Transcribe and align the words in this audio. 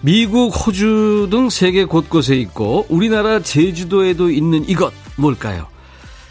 미국, 0.00 0.50
호주 0.50 1.28
등 1.30 1.50
세계 1.50 1.84
곳곳에 1.84 2.36
있고 2.36 2.86
우리나라 2.88 3.40
제주도에도 3.40 4.30
있는 4.30 4.68
이것 4.68 4.92
뭘까요? 5.16 5.66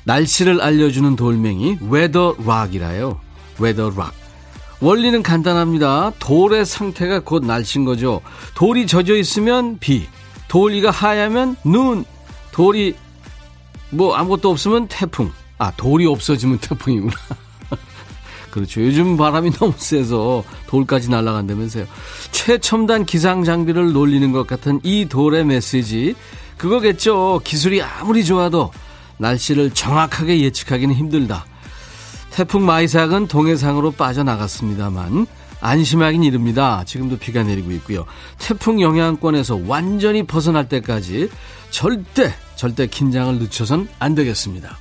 날씨를 0.05 0.61
알려주는 0.61 1.17
돌멩이 1.17 1.79
weather 1.81 2.38
rock이라요. 2.38 3.19
weather 3.59 3.91
rock. 3.91 4.13
원리는 4.79 5.21
간단합니다. 5.21 6.13
돌의 6.19 6.65
상태가 6.65 7.19
곧 7.19 7.43
날씨인 7.43 7.83
거죠. 7.83 8.21
돌이 8.55 8.87
젖어 8.87 9.15
있으면 9.15 9.77
비, 9.79 10.07
돌 10.47 10.73
위가 10.73 10.91
하얗면 10.91 11.57
눈, 11.65 12.05
돌이 12.53 12.95
뭐 13.89 14.15
아무것도 14.15 14.49
없으면 14.49 14.87
태풍. 14.87 15.31
아, 15.57 15.71
돌이 15.75 16.05
없어지면 16.05 16.59
태풍이구나. 16.61 17.13
그렇죠. 18.57 18.81
요즘 18.81 19.17
바람이 19.17 19.51
너무 19.57 19.73
세서 19.77 20.43
돌까지 20.65 21.09
날아간다면서요. 21.09 21.85
최첨단 22.31 23.05
기상 23.05 23.43
장비를 23.43 23.93
놀리는 23.93 24.31
것 24.31 24.47
같은 24.47 24.79
이 24.83 25.05
돌의 25.07 25.45
메시지. 25.45 26.15
그거겠죠. 26.57 27.41
기술이 27.43 27.83
아무리 27.83 28.25
좋아도 28.25 28.71
날씨를 29.17 29.71
정확하게 29.71 30.41
예측하기는 30.41 30.95
힘들다. 30.95 31.45
태풍 32.31 32.65
마이삭은 32.65 33.27
동해상으로 33.27 33.91
빠져나갔습니다만 33.91 35.27
안심하긴 35.59 36.23
이릅니다. 36.23 36.83
지금도 36.85 37.17
비가 37.17 37.43
내리고 37.43 37.71
있고요. 37.73 38.05
태풍 38.39 38.81
영향권에서 38.81 39.61
완전히 39.67 40.23
벗어날 40.23 40.67
때까지 40.67 41.29
절대 41.69 42.33
절대 42.55 42.87
긴장을 42.87 43.37
늦춰선 43.37 43.87
안 43.99 44.15
되겠습니다. 44.15 44.77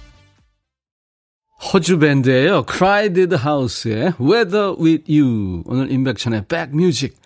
호주 1.60 1.98
밴드예요. 1.98 2.64
Cry 2.68 3.12
Did 3.12 3.36
House의 3.36 4.14
Weather 4.20 4.76
With 4.80 5.04
You. 5.12 5.62
오늘 5.66 5.90
인백션의 5.90 6.44
백뮤직 6.48 7.16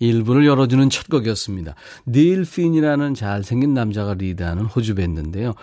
1부를 0.00 0.44
열어주는 0.44 0.90
첫 0.90 1.08
곡이었습니다. 1.08 1.74
닐 2.06 2.44
핀이라는 2.44 3.14
잘생긴 3.14 3.74
남자가 3.74 4.14
리드하는 4.14 4.64
호주 4.64 4.94
밴드인데요. 4.94 5.54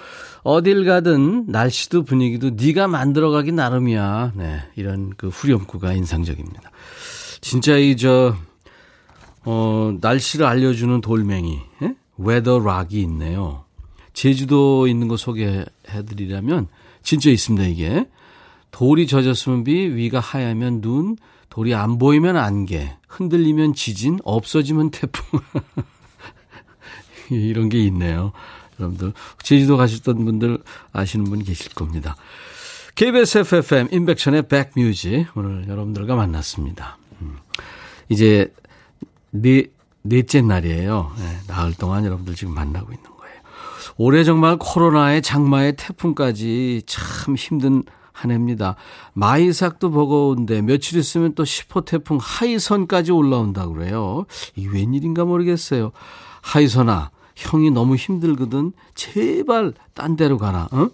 어딜 0.43 0.85
가든 0.85 1.45
날씨도 1.47 2.03
분위기도 2.03 2.51
네가 2.51 2.87
만들어가기 2.87 3.51
나름이야. 3.51 4.33
네, 4.35 4.61
이런 4.75 5.11
그 5.17 5.27
후렴구가 5.29 5.93
인상적입니다. 5.93 6.71
진짜 7.41 7.77
이 7.77 7.95
저 7.95 8.35
어, 9.45 9.93
날씨를 9.99 10.45
알려주는 10.45 11.01
돌멩이 11.01 11.59
예? 11.81 11.95
웨더락이 12.17 13.01
있네요. 13.01 13.65
제주도 14.13 14.87
있는 14.87 15.07
거 15.07 15.17
소개해드리려면 15.17 16.67
진짜 17.03 17.29
있습니다, 17.29 17.67
이게. 17.67 18.07
돌이 18.71 19.05
젖었으면 19.05 19.63
비, 19.63 19.73
위가 19.73 20.19
하얗면 20.19 20.81
눈, 20.81 21.17
돌이 21.49 21.75
안 21.75 21.99
보이면 21.99 22.35
안개, 22.37 22.97
흔들리면 23.07 23.75
지진, 23.75 24.19
없어지면 24.23 24.89
태풍. 24.89 25.39
이런 27.29 27.69
게 27.69 27.83
있네요. 27.85 28.31
여러분들, 28.79 29.13
제주도 29.43 29.77
가셨던 29.77 30.25
분들 30.25 30.57
아시는 30.91 31.25
분 31.25 31.43
계실 31.43 31.73
겁니다. 31.73 32.15
KBS 32.95 33.39
FFM 33.39 33.87
인백션의 33.91 34.47
백뮤직 34.47 35.27
오늘 35.35 35.67
여러분들과 35.67 36.15
만났습니다. 36.15 36.97
음, 37.21 37.37
이제 38.09 38.53
네, 39.31 39.65
넷째 40.03 40.41
날이에요. 40.41 41.11
네, 41.17 41.37
나흘 41.47 41.73
동안 41.73 42.05
여러분들 42.05 42.35
지금 42.35 42.53
만나고 42.53 42.91
있는. 42.91 43.12
올해 43.97 44.23
정말 44.23 44.57
코로나의 44.57 45.21
장마의 45.21 45.75
태풍까지 45.75 46.83
참 46.85 47.35
힘든 47.35 47.83
한 48.11 48.31
해입니다. 48.31 48.75
마이삭도 49.13 49.91
버거운데 49.91 50.61
며칠 50.61 50.97
있으면 50.99 51.33
또 51.35 51.43
10호 51.43 51.85
태풍 51.85 52.17
하이선까지 52.21 53.11
올라온다고 53.11 53.73
그래요. 53.73 54.25
이 54.55 54.67
웬일인가 54.67 55.25
모르겠어요. 55.25 55.91
하이선아, 56.41 57.11
형이 57.35 57.71
너무 57.71 57.95
힘들거든. 57.95 58.73
제발 58.95 59.73
딴 59.93 60.15
데로 60.15 60.37
가라. 60.37 60.69
어? 60.71 60.89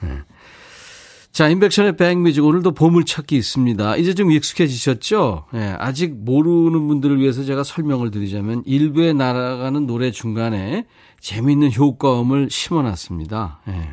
네. 0.00 0.18
자, 1.36 1.50
인백션의 1.50 1.98
백뮤직 1.98 2.42
오늘도 2.42 2.72
보물찾기 2.72 3.36
있습니다. 3.36 3.96
이제 3.96 4.14
좀 4.14 4.30
익숙해지셨죠? 4.30 5.44
네, 5.52 5.76
아직 5.78 6.14
모르는 6.16 6.88
분들을 6.88 7.20
위해서 7.20 7.44
제가 7.44 7.62
설명을 7.62 8.10
드리자면 8.10 8.62
일부에 8.64 9.12
날아가는 9.12 9.86
노래 9.86 10.10
중간에 10.10 10.86
재미있는 11.20 11.74
효과음을 11.74 12.48
심어놨습니다. 12.48 13.60
네. 13.66 13.90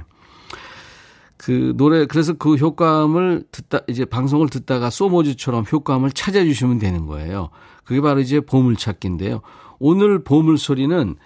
그 1.35 1.73
노래 1.75 2.05
그래서 2.05 2.31
그 2.31 2.55
효과음을 2.55 3.43
듣다 3.51 3.81
이제 3.89 4.05
방송을 4.05 4.47
듣다가 4.47 4.89
소모즈처럼 4.89 5.65
효과음을 5.69 6.13
찾아주시면 6.13 6.79
되는 6.79 7.07
거예요. 7.07 7.49
그게 7.83 7.99
바로 7.99 8.21
이제 8.21 8.39
보물 8.39 8.77
찾기인데요. 8.77 9.41
오늘 9.79 10.23
보물 10.23 10.57
소리는 10.57 11.17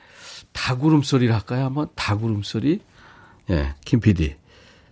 다구름 0.51 1.03
소리를 1.03 1.31
할까요? 1.31 1.65
한번 1.65 1.89
다구름 1.93 2.41
소리. 2.41 2.79
예, 3.51 3.75
김 3.85 3.99
PD. 3.99 4.33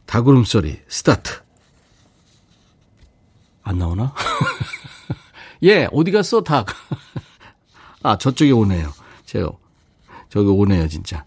다구름 0.06 0.44
소리 0.44 0.80
스타트. 0.88 1.42
안 3.64 3.78
나오나? 3.80 4.14
예, 5.64 5.88
어디 5.92 6.12
갔어, 6.12 6.44
닭? 6.44 6.68
아, 8.04 8.18
저쪽에 8.18 8.52
오네요. 8.52 8.94
제가 9.26 9.50
저기 10.30 10.48
오네요, 10.50 10.88
진짜. 10.88 11.26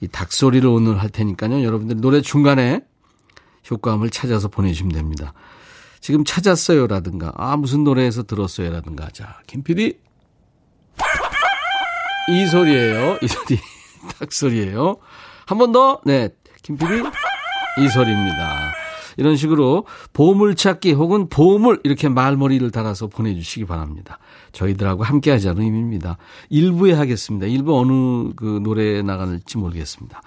이 0.00 0.08
닭 0.08 0.32
소리를 0.32 0.68
오늘 0.68 1.00
할 1.00 1.08
테니까요. 1.10 1.62
여러분들 1.62 2.00
노래 2.00 2.20
중간에 2.20 2.80
효과음을 3.70 4.10
찾아서 4.10 4.48
보내주시면 4.48 4.92
됩니다. 4.92 5.32
지금 6.00 6.24
찾았어요라든가, 6.24 7.32
아, 7.36 7.56
무슨 7.56 7.84
노래에서 7.84 8.24
들었어요라든가. 8.24 9.08
자, 9.10 9.40
김PD. 9.46 9.98
이 12.28 12.46
소리예요. 12.46 13.18
이 13.22 13.28
소리. 13.28 13.58
닭 14.18 14.32
소리예요. 14.32 14.96
한 15.46 15.58
번 15.58 15.70
더. 15.72 16.00
네. 16.04 16.28
김PD. 16.62 17.02
이 17.78 17.88
소리입니다. 17.88 18.72
이런 19.16 19.36
식으로 19.36 19.86
보물찾기 20.12 20.92
혹은 20.92 21.28
보물 21.28 21.80
이렇게 21.84 22.08
말머리를 22.08 22.70
달아서 22.70 23.08
보내주시기 23.08 23.66
바랍니다. 23.66 24.18
저희들하고 24.52 25.04
함께 25.04 25.30
하자는 25.30 25.62
의미입니다. 25.62 26.18
일부에 26.48 26.92
하겠습니다. 26.92 27.46
일부 27.46 27.78
어느 27.78 28.32
그 28.36 28.60
노래 28.62 29.02
나갈지 29.02 29.58
모르겠습니다. 29.58 30.22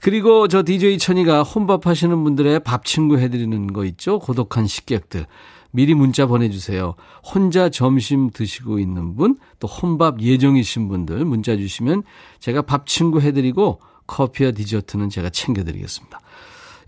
그리고 0.00 0.48
저 0.48 0.62
DJ 0.62 0.98
천이가 0.98 1.42
혼밥 1.42 1.86
하시는 1.86 2.24
분들의 2.24 2.60
밥 2.60 2.84
친구 2.84 3.18
해드리는 3.18 3.72
거 3.72 3.84
있죠? 3.86 4.18
고독한 4.18 4.66
식객들. 4.66 5.26
미리 5.70 5.94
문자 5.94 6.26
보내주세요. 6.26 6.94
혼자 7.24 7.68
점심 7.68 8.30
드시고 8.30 8.78
있는 8.78 9.16
분, 9.16 9.36
또 9.58 9.66
혼밥 9.66 10.20
예정이신 10.20 10.88
분들 10.88 11.24
문자 11.24 11.56
주시면 11.56 12.04
제가 12.38 12.62
밥 12.62 12.86
친구 12.86 13.20
해드리고 13.20 13.80
커피와 14.06 14.52
디저트는 14.52 15.08
제가 15.08 15.30
챙겨드리겠습니다. 15.30 16.20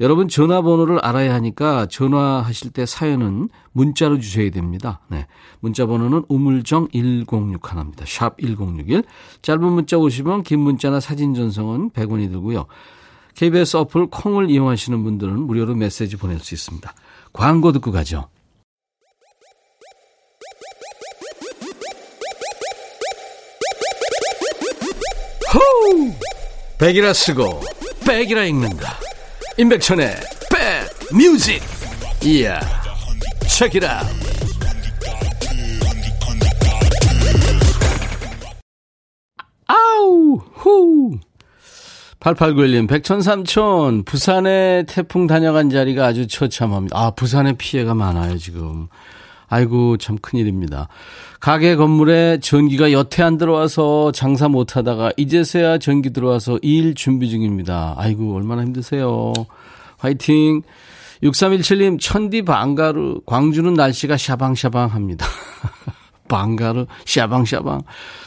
여러분 0.00 0.28
전화번호를 0.28 0.98
알아야 1.04 1.34
하니까 1.34 1.86
전화하실 1.86 2.72
때 2.72 2.84
사연은 2.84 3.48
문자로 3.72 4.20
주셔야 4.20 4.50
됩니다. 4.50 5.00
네. 5.08 5.26
문자 5.60 5.86
번호는 5.86 6.24
우물정 6.28 6.88
1061입니다. 6.88 8.04
샵 8.06 8.38
1061. 8.38 9.04
짧은 9.42 9.62
문자 9.62 9.96
오시면 9.96 10.42
긴 10.42 10.60
문자나 10.60 11.00
사진 11.00 11.34
전송은 11.34 11.90
100원이 11.90 12.30
들고요. 12.30 12.66
KBS 13.34 13.76
어플 13.78 14.06
콩을 14.06 14.50
이용하시는 14.50 15.02
분들은 15.02 15.40
무료로 15.40 15.74
메시지 15.74 16.16
보낼 16.16 16.38
수 16.38 16.54
있습니다. 16.54 16.94
광고 17.32 17.72
듣고 17.72 17.92
가죠. 17.92 18.28
호우! 25.52 26.12
백이라 26.78 27.12
쓰고 27.12 27.60
백이라 28.06 28.44
읽는다. 28.44 28.98
임백천의 29.58 30.14
백뮤직. 31.10 31.62
이야. 32.22 32.60
체키라. 33.48 34.02
아우 39.66 40.38
후. 40.52 41.18
8891님, 42.20 42.86
백천삼촌, 42.88 44.04
부산에 44.04 44.84
태풍 44.86 45.26
다녀간 45.26 45.70
자리가 45.70 46.04
아주 46.04 46.26
처참합니다. 46.26 46.98
아, 46.98 47.10
부산에 47.12 47.54
피해가 47.54 47.94
많아요, 47.94 48.36
지금. 48.36 48.88
아이고, 49.48 49.96
참 49.96 50.18
큰일입니다. 50.18 50.88
가게 51.40 51.76
건물에 51.76 52.38
전기가 52.40 52.92
여태 52.92 53.22
안 53.22 53.38
들어와서 53.38 54.12
장사 54.12 54.48
못 54.48 54.76
하다가 54.76 55.12
이제서야 55.16 55.78
전기 55.78 56.10
들어와서 56.10 56.58
일 56.62 56.94
준비 56.94 57.30
중입니다. 57.30 57.94
아이고, 57.96 58.34
얼마나 58.34 58.62
힘드세요. 58.62 59.32
화이팅! 59.98 60.62
6317님, 61.22 61.98
천디 62.00 62.42
방가루, 62.42 63.22
광주는 63.26 63.72
날씨가 63.72 64.16
샤방샤방 64.16 64.88
합니다. 64.88 65.26
방가루, 66.28 66.86
샤방샤방. 67.04 67.82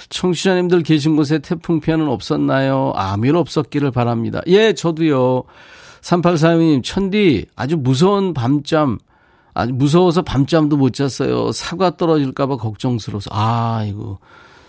청취자님들 0.10 0.82
계신 0.84 1.16
곳에 1.16 1.40
태풍 1.40 1.80
피해는 1.80 2.08
없었나요? 2.08 2.94
아밀 2.96 3.36
없었기를 3.36 3.92
바랍니다. 3.92 4.42
예, 4.48 4.74
저도요. 4.74 5.44
3842님, 6.02 6.84
천디, 6.84 7.46
아주 7.56 7.78
무서운 7.78 8.34
밤잠, 8.34 8.98
아주 9.60 9.74
무서워서 9.74 10.22
밤잠도 10.22 10.78
못 10.78 10.94
잤어요. 10.94 11.52
사과 11.52 11.96
떨어질까봐 11.98 12.58
걱정스러워서. 12.58 13.30
아, 13.34 13.84
이거. 13.88 14.20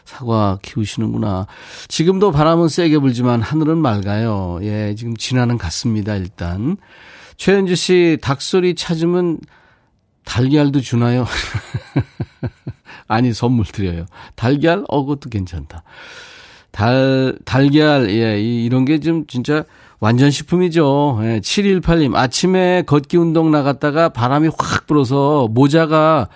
사과 0.05 0.59
키우시는구나. 0.63 1.47
지금도 1.87 2.33
바람은 2.33 2.69
세게 2.69 2.99
불지만 2.99 3.41
하늘은 3.43 3.79
맑아요. 3.79 4.59
예, 4.63 4.95
지금 4.97 5.17
진화는 5.17 5.57
같습니다, 5.59 6.17
일단. 6.17 6.77
최현주 7.37 7.77
씨, 7.77 8.19
닭소리 8.21 8.75
찾으면 8.75 9.39
달걀도 10.25 10.81
주나요? 10.81 11.25
아니, 13.07 13.33
선물 13.33 13.67
드려요. 13.67 14.07
달걀? 14.35 14.85
어, 14.89 15.05
그것도 15.05 15.31
괜찮다. 15.31 15.85
달, 16.73 17.37
달걀, 17.45 18.11
예, 18.11 18.41
이런 18.41 18.85
게 18.85 18.99
좀 18.99 19.27
진짜 19.27 19.65
완전 20.01 20.31
식품이죠. 20.31 21.21
예, 21.23 21.41
718님, 21.41 22.15
아침에 22.15 22.83
걷기 22.87 23.19
운동 23.19 23.51
나갔다가 23.51 24.09
바람이 24.09 24.49
확 24.59 24.87
불어서 24.87 25.47
모자가 25.51 26.29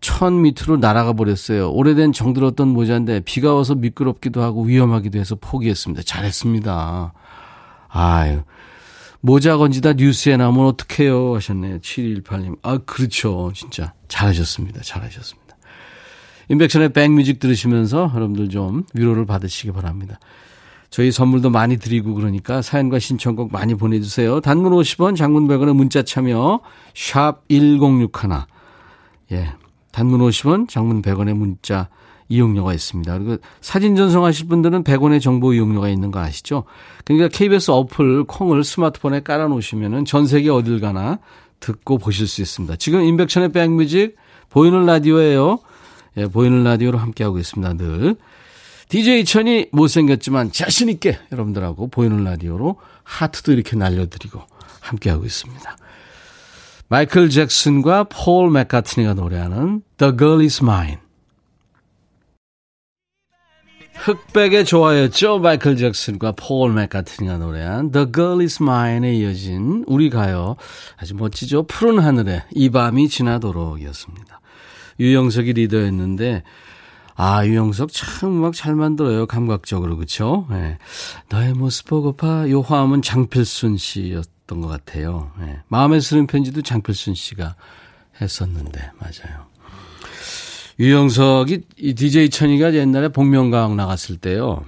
천 0.00 0.42
밑으로 0.42 0.76
날아가 0.76 1.12
버렸어요. 1.12 1.70
오래된 1.70 2.12
정들었던 2.12 2.68
모자인데 2.68 3.20
비가 3.20 3.54
와서 3.54 3.74
미끄럽기도 3.74 4.42
하고 4.42 4.62
위험하기도 4.62 5.18
해서 5.18 5.36
포기했습니다. 5.36 6.02
잘했습니다. 6.04 7.12
아유. 7.88 8.42
모자 9.20 9.56
건지다 9.56 9.94
뉴스에 9.94 10.36
나오면 10.36 10.66
어떡해요 10.66 11.34
하셨네요. 11.36 11.78
7218님. 11.78 12.58
아, 12.62 12.78
그렇죠. 12.78 13.50
진짜. 13.54 13.94
잘하셨습니다. 14.08 14.82
잘하셨습니다. 14.82 15.56
인백션의 16.48 16.92
백뮤직 16.92 17.40
들으시면서 17.40 18.12
여러분들 18.14 18.48
좀 18.48 18.84
위로를 18.94 19.26
받으시기 19.26 19.72
바랍니다. 19.72 20.18
저희 20.96 21.12
선물도 21.12 21.50
많이 21.50 21.76
드리고 21.76 22.14
그러니까 22.14 22.62
사연과 22.62 23.00
신청곡 23.00 23.52
많이 23.52 23.74
보내주세요. 23.74 24.40
단문 24.40 24.72
50원, 24.72 25.14
장문 25.14 25.46
100원의 25.46 25.74
문자 25.74 26.02
참여 26.02 26.60
샵 26.94 27.46
1061. 27.50 28.08
예. 29.32 29.52
단문 29.92 30.20
50원, 30.20 30.70
장문 30.70 31.02
100원의 31.02 31.34
문자 31.34 31.90
이용료가 32.30 32.72
있습니다. 32.72 33.18
그리고 33.18 33.36
사진 33.60 33.94
전송하실 33.94 34.48
분들은 34.48 34.84
100원의 34.84 35.20
정보 35.20 35.52
이용료가 35.52 35.90
있는 35.90 36.10
거 36.10 36.20
아시죠? 36.20 36.64
그러니까 37.04 37.28
KBS 37.28 37.72
어플 37.72 38.24
콩을 38.24 38.64
스마트폰에 38.64 39.20
깔아 39.20 39.48
놓으시면은 39.48 40.06
전 40.06 40.26
세계 40.26 40.48
어딜 40.48 40.80
가나 40.80 41.18
듣고 41.60 41.98
보실 41.98 42.26
수 42.26 42.40
있습니다. 42.40 42.76
지금 42.76 43.02
인백천의 43.02 43.52
백뮤직 43.52 44.16
보이는 44.48 44.86
라디오예요. 44.86 45.58
예, 46.16 46.26
보이는 46.26 46.64
라디오로 46.64 46.96
함께하고 46.96 47.38
있습니다. 47.38 47.74
늘. 47.74 48.16
DJ 48.88 49.24
천이 49.24 49.66
못생겼지만 49.72 50.52
자신있게 50.52 51.18
여러분들하고 51.32 51.88
보이는 51.88 52.22
라디오로 52.22 52.76
하트도 53.02 53.52
이렇게 53.52 53.76
날려드리고 53.76 54.40
함께하고 54.80 55.24
있습니다. 55.24 55.76
마이클 56.88 57.30
잭슨과 57.30 58.04
폴 58.04 58.50
맥카트니가 58.52 59.14
노래하는 59.14 59.82
The 59.98 60.16
Girl 60.16 60.40
Is 60.40 60.62
Mine. 60.62 60.98
흑백의 63.94 64.64
좋아였죠. 64.66 65.40
마이클 65.40 65.76
잭슨과 65.76 66.32
폴 66.32 66.72
맥카트니가 66.72 67.38
노래한 67.38 67.90
The 67.90 68.06
Girl 68.14 68.40
Is 68.40 68.62
Mine에 68.62 69.14
이어진 69.14 69.82
우리 69.88 70.10
가요. 70.10 70.54
아주 70.96 71.16
멋지죠. 71.16 71.64
푸른 71.64 71.98
하늘에 71.98 72.44
이 72.52 72.70
밤이 72.70 73.08
지나도록 73.08 73.82
이었습니다. 73.82 74.40
유영석이 75.00 75.54
리더였는데 75.54 76.44
아, 77.16 77.46
유영석 77.46 77.90
참 77.92 78.38
음악 78.38 78.54
잘 78.54 78.74
만들어요. 78.74 79.26
감각적으로. 79.26 79.96
그쵸? 79.96 80.46
예. 80.52 80.78
너의 81.30 81.54
모습 81.54 81.86
보고파. 81.86 82.48
요 82.50 82.60
화음은 82.60 83.00
장필순 83.00 83.78
씨였던 83.78 84.60
것 84.60 84.68
같아요. 84.68 85.32
예. 85.40 85.60
마음에 85.68 85.98
쓰는 85.98 86.26
편지도 86.26 86.60
장필순 86.60 87.14
씨가 87.14 87.56
했었는데, 88.20 88.90
맞아요. 88.98 89.46
유영석이, 90.78 91.62
이 91.78 91.94
DJ 91.94 92.28
천이가 92.28 92.74
옛날에 92.74 93.08
복면가왕 93.08 93.76
나갔을 93.76 94.18
때요. 94.18 94.62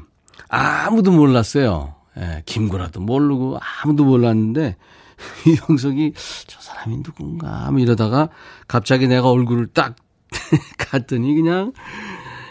아무도 0.49 1.13
몰랐어요. 1.13 1.95
예. 2.17 2.43
김구라도 2.47 3.01
모르고 3.01 3.59
아무도 3.83 4.05
몰랐는데, 4.05 4.77
유영석이 5.47 6.15
저 6.47 6.61
사람이 6.63 7.03
누군가? 7.03 7.71
뭐 7.71 7.81
이러다가 7.81 8.31
갑자기 8.67 9.07
내가 9.07 9.29
얼굴을 9.29 9.69
딱 9.75 9.97
갔더니 10.79 11.35
그냥 11.35 11.73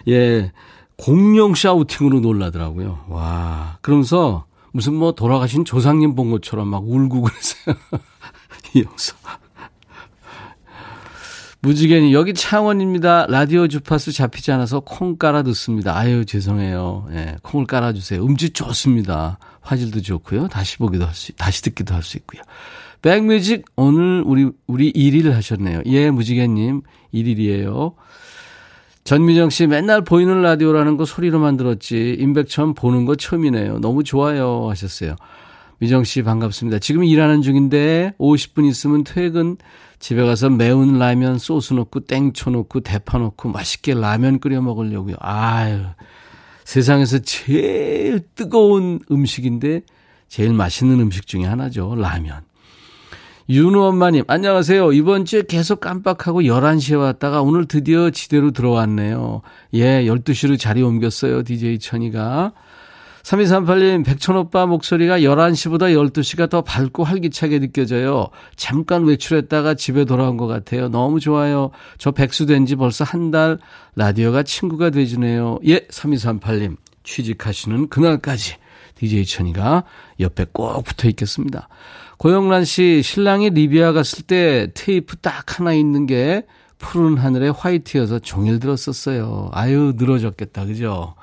예, 0.07 0.51
공룡 0.98 1.54
샤우팅으로 1.56 2.19
놀라더라고요. 2.19 3.06
와. 3.09 3.77
그러면서 3.81 4.45
무슨 4.71 4.94
뭐 4.95 5.13
돌아가신 5.13 5.65
조상님 5.65 6.15
본 6.15 6.31
것처럼 6.31 6.68
막 6.68 6.83
울고 6.88 7.21
그랬어요. 7.21 7.75
이영서. 8.75 9.15
무지개니 11.62 12.13
여기 12.13 12.33
창원입니다. 12.33 13.25
라디오 13.27 13.68
주파수 13.68 14.12
잡히지 14.12 14.51
않아서 14.51 14.80
콩 14.80 15.18
깔아 15.18 15.44
듣습니다. 15.44 15.98
아유 15.98 16.24
죄송해요. 16.25 17.07
예, 17.12 17.36
콩을 17.42 17.65
깔아주세요. 17.65 18.24
음질 18.24 18.54
좋습니다. 18.54 19.39
화질도 19.62 20.01
좋고요. 20.01 20.48
다시 20.48 20.77
보기도 20.77 21.06
할 21.06 21.13
수, 21.13 21.33
다시 21.33 21.62
듣기도 21.63 21.94
할 21.95 22.04
수 22.04 22.18
있고요. 22.18 22.42
백뮤직 23.01 23.65
오늘 23.75 24.24
우리 24.25 24.50
우리 24.68 24.92
1일 24.94 25.31
하셨네요. 25.31 25.81
예, 25.88 26.09
무지개님 26.12 26.81
1일이에요. 27.13 27.94
전미정 29.07 29.50
씨 29.51 29.68
맨날 29.68 30.04
보이는 30.04 30.42
라디오라는 30.42 30.98
거 30.98 31.06
소리로만 31.06 31.56
들었지 31.56 32.18
임백천 32.19 32.74
보는 32.74 33.06
거 33.06 33.15
처음이네요. 33.15 33.80
너무 33.80 34.04
좋아요 34.04 34.69
하셨어요. 34.69 35.16
미정 35.78 36.04
씨 36.04 36.23
반갑습니다. 36.23 36.80
지금 36.80 37.06
일하는 37.06 37.42
중인데 37.42 38.16
50분 38.19 38.68
있으면 38.68 39.06
퇴근 39.06 39.56
집에 39.99 40.26
가서 40.26 40.49
매운 40.49 40.99
라면 40.99 41.37
소스 41.37 41.73
넣고 41.73 42.02
땡초 42.02 42.49
넣고 42.49 42.81
대파 42.81 43.19
넣고 43.19 43.47
맛있게 43.47 43.94
라면 43.94 44.40
끓여 44.40 44.61
먹으려고요. 44.61 45.16
아유 45.21 45.83
세상에서 46.66 47.19
제일 47.19 48.19
뜨거운 48.35 48.99
음식인데 49.09 49.83
제일 50.28 50.52
맛있는 50.52 50.99
음식 50.99 51.28
중에 51.28 51.45
하나죠. 51.45 51.95
라면. 51.95 52.42
윤우 53.49 53.81
엄마님, 53.81 54.25
안녕하세요. 54.27 54.92
이번 54.92 55.23
주에 55.23 55.42
계속 55.47 55.80
깜빡하고 55.80 56.42
11시에 56.42 56.99
왔다가 56.99 57.42
오늘 57.42 57.66
드디어 57.66 58.09
지대로 58.09 58.51
들어왔네요. 58.51 59.42
예, 59.75 60.04
12시로 60.04 60.59
자리 60.59 60.81
옮겼어요. 60.81 61.44
DJ 61.44 61.80
천이가. 61.80 62.51
3238님, 63.23 64.06
백천오빠 64.06 64.66
목소리가 64.66 65.19
11시보다 65.19 65.94
12시가 65.94 66.49
더 66.49 66.61
밝고 66.61 67.06
활기차게 67.06 67.59
느껴져요. 67.59 68.27
잠깐 68.57 69.06
외출했다가 69.06 69.75
집에 69.75 70.04
돌아온 70.04 70.35
것 70.35 70.47
같아요. 70.47 70.89
너무 70.89 71.21
좋아요. 71.21 71.71
저 71.97 72.11
백수 72.11 72.47
된 72.47 72.66
지 72.66 72.75
벌써 72.75 73.06
한 73.06 73.31
달, 73.31 73.59
라디오가 73.95 74.44
친구가 74.44 74.89
되주네요. 74.89 75.59
예, 75.68 75.80
3238님, 75.87 76.75
취직하시는 77.04 77.87
그날까지 77.87 78.56
DJ 78.95 79.25
천이가 79.25 79.83
옆에 80.19 80.45
꼭 80.51 80.83
붙어 80.83 81.07
있겠습니다. 81.07 81.69
고영란 82.18 82.66
씨, 82.66 83.02
신랑이 83.04 83.52
리비아 83.52 83.92
갔을 83.94 84.24
때 84.24 84.69
테이프 84.74 85.18
딱 85.18 85.59
하나 85.59 85.74
있는 85.74 86.07
게 86.07 86.44
푸른 86.80 87.18
하늘에 87.18 87.50
화이트여서 87.50 88.19
종일 88.19 88.59
들었었어요. 88.59 89.50
아유, 89.54 89.94
늘어졌겠다. 89.95 90.66
그죠? 90.66 91.16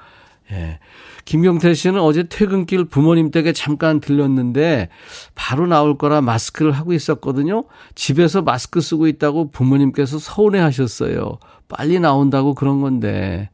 예. 0.53 0.79
김경태 1.25 1.73
씨는 1.75 2.01
어제 2.01 2.25
퇴근길 2.25 2.85
부모님 2.85 3.31
댁에 3.31 3.53
잠깐 3.53 3.99
들렸는데 3.99 4.91
바로 5.35 5.67
나올 5.67 5.97
거라 5.97 6.21
마스크를 6.21 6.73
하고 6.73 6.93
있었거든요. 6.93 7.65
집에서 7.95 8.43
마스크 8.43 8.81
쓰고 8.81 9.07
있다고 9.07 9.51
부모님께서 9.51 10.19
서운해 10.19 10.59
하셨어요. 10.61 11.39
빨리 11.67 11.99
나온다고 11.99 12.55
그런 12.55 12.81
건데. 12.83 13.49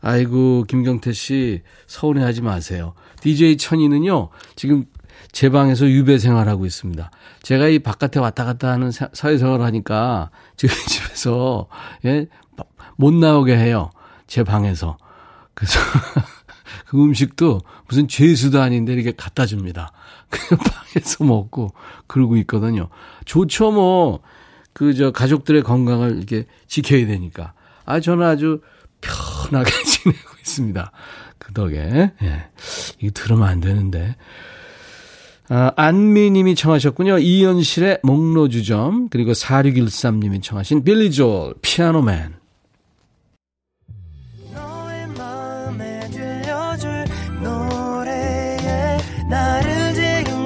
아이고, 0.00 0.64
김경태 0.66 1.12
씨, 1.12 1.62
서운해 1.86 2.24
하지 2.24 2.42
마세요. 2.42 2.94
DJ 3.20 3.56
천이는요, 3.56 4.30
지금 4.56 4.86
제 5.32 5.48
방에서 5.48 5.86
유배 5.88 6.18
생활하고 6.18 6.66
있습니다. 6.66 7.10
제가 7.42 7.68
이 7.68 7.78
바깥에 7.78 8.20
왔다 8.20 8.44
갔다 8.44 8.70
하는 8.70 8.90
사회생활을 8.90 9.64
하니까 9.64 10.30
저희 10.56 10.70
집에서 10.86 11.68
예, 12.04 12.26
못 12.96 13.14
나오게 13.14 13.56
해요. 13.56 13.90
제 14.26 14.44
방에서. 14.44 14.98
그래서 15.54 15.80
그 16.86 17.02
음식도 17.02 17.60
무슨 17.88 18.08
죄수도 18.08 18.60
아닌데 18.60 18.92
이렇게 18.92 19.12
갖다 19.12 19.46
줍니다. 19.46 19.92
그 20.30 20.56
방에서 20.56 21.24
먹고 21.24 21.72
그러고 22.06 22.36
있거든요. 22.38 22.88
좋죠 23.24 23.72
뭐. 23.72 24.20
그 24.74 24.94
저 24.94 25.10
가족들의 25.10 25.62
건강을 25.62 26.16
이렇게 26.16 26.46
지켜야 26.66 27.06
되니까. 27.06 27.52
아, 27.84 28.00
저는 28.00 28.26
아주 28.26 28.60
편하게 29.00 29.70
지내고 29.84 30.30
있습니다. 30.40 30.92
그 31.38 31.52
덕에. 31.52 32.12
예. 32.22 32.50
이거 33.00 33.10
들으면 33.12 33.48
안 33.48 33.60
되는데. 33.60 34.16
아, 35.54 35.70
안미님이 35.76 36.54
청하셨군요. 36.54 37.18
이현실의 37.18 37.98
목로주점 38.04 39.08
그리고 39.10 39.32
4613님이 39.32 40.42
청하신 40.42 40.82
빌리조 40.82 41.56
피아노맨. 41.60 42.40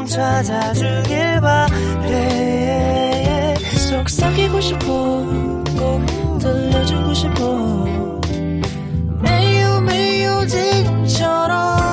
찾아주길 0.08 1.40
바래 1.42 2.74
속삭이고 3.90 4.60
싶어 4.60 4.86
꼭 5.76 6.38
들려주고 6.40 7.12
싶어 7.14 7.84
매우 9.22 9.80
매우 9.82 10.46
지금처럼 10.46 11.85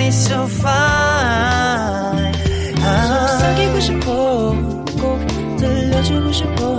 it's 0.00 0.16
so 0.16 0.46
fine. 0.46 2.32
속삭이고 2.76 3.80
싶어 3.80 4.54
꼭 5.00 5.56
들려주고 5.56 6.32
싶어. 6.32 6.76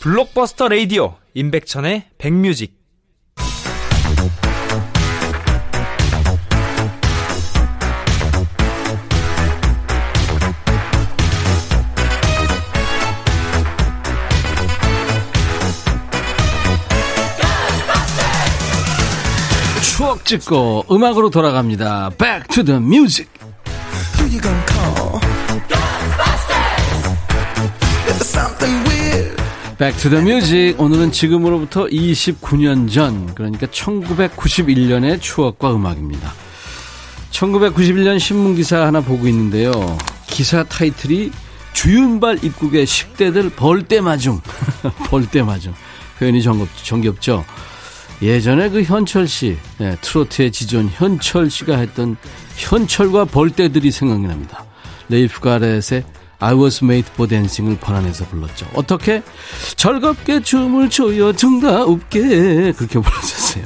블록버스터 0.00 0.66
레이디오 0.66 1.14
임백천의 1.34 2.08
백뮤직 2.18 2.81
추억 20.12 20.24
찍고 20.26 20.86
음악으로 20.90 21.30
돌아갑니다. 21.30 22.10
Back 22.18 22.48
to 22.48 22.64
the 22.64 22.78
music. 22.78 23.30
Back 29.78 30.07
to 30.07 30.21
the 30.21 30.42
music 30.42 30.78
오늘은 30.78 31.12
지금으로부터 31.12 31.86
29년 31.86 32.92
전 32.92 33.34
그러니까 33.34 33.66
1991년의 33.66 35.20
추억과 35.20 35.74
음악입니다. 35.74 36.32
1991년 37.30 38.20
신문 38.20 38.54
기사 38.54 38.82
하나 38.82 39.00
보고 39.00 39.26
있는데요. 39.28 39.96
기사 40.26 40.62
타이틀이 40.62 41.30
주윤발 41.72 42.44
입국에 42.44 42.86
10대들 42.86 43.56
벌떼 43.56 44.02
마중 44.02 44.40
벌떼 45.08 45.42
마중 45.42 45.74
표현이 46.18 46.42
정겹, 46.42 46.68
정겹죠. 46.84 47.44
예전에 48.22 48.70
그 48.70 48.82
현철 48.82 49.26
씨 49.26 49.56
네, 49.78 49.96
트로트의 50.00 50.52
지존 50.52 50.88
현철 50.88 51.50
씨가 51.50 51.76
했던 51.76 52.16
현철과 52.56 53.24
벌떼들이 53.24 53.90
생각이 53.90 54.22
납니다. 54.22 54.64
레이프 55.08 55.40
가렛의 55.40 56.04
I 56.38 56.54
was 56.54 56.84
made 56.84 57.10
for 57.12 57.28
dancing을 57.28 57.78
번안해서 57.80 58.24
불렀죠. 58.26 58.66
어떻게? 58.74 59.22
즐겁게 59.76 60.40
춤을 60.40 60.90
춰요. 60.90 61.32
정답게. 61.32 62.72
그렇게 62.72 62.98
불렀었어요. 62.98 63.64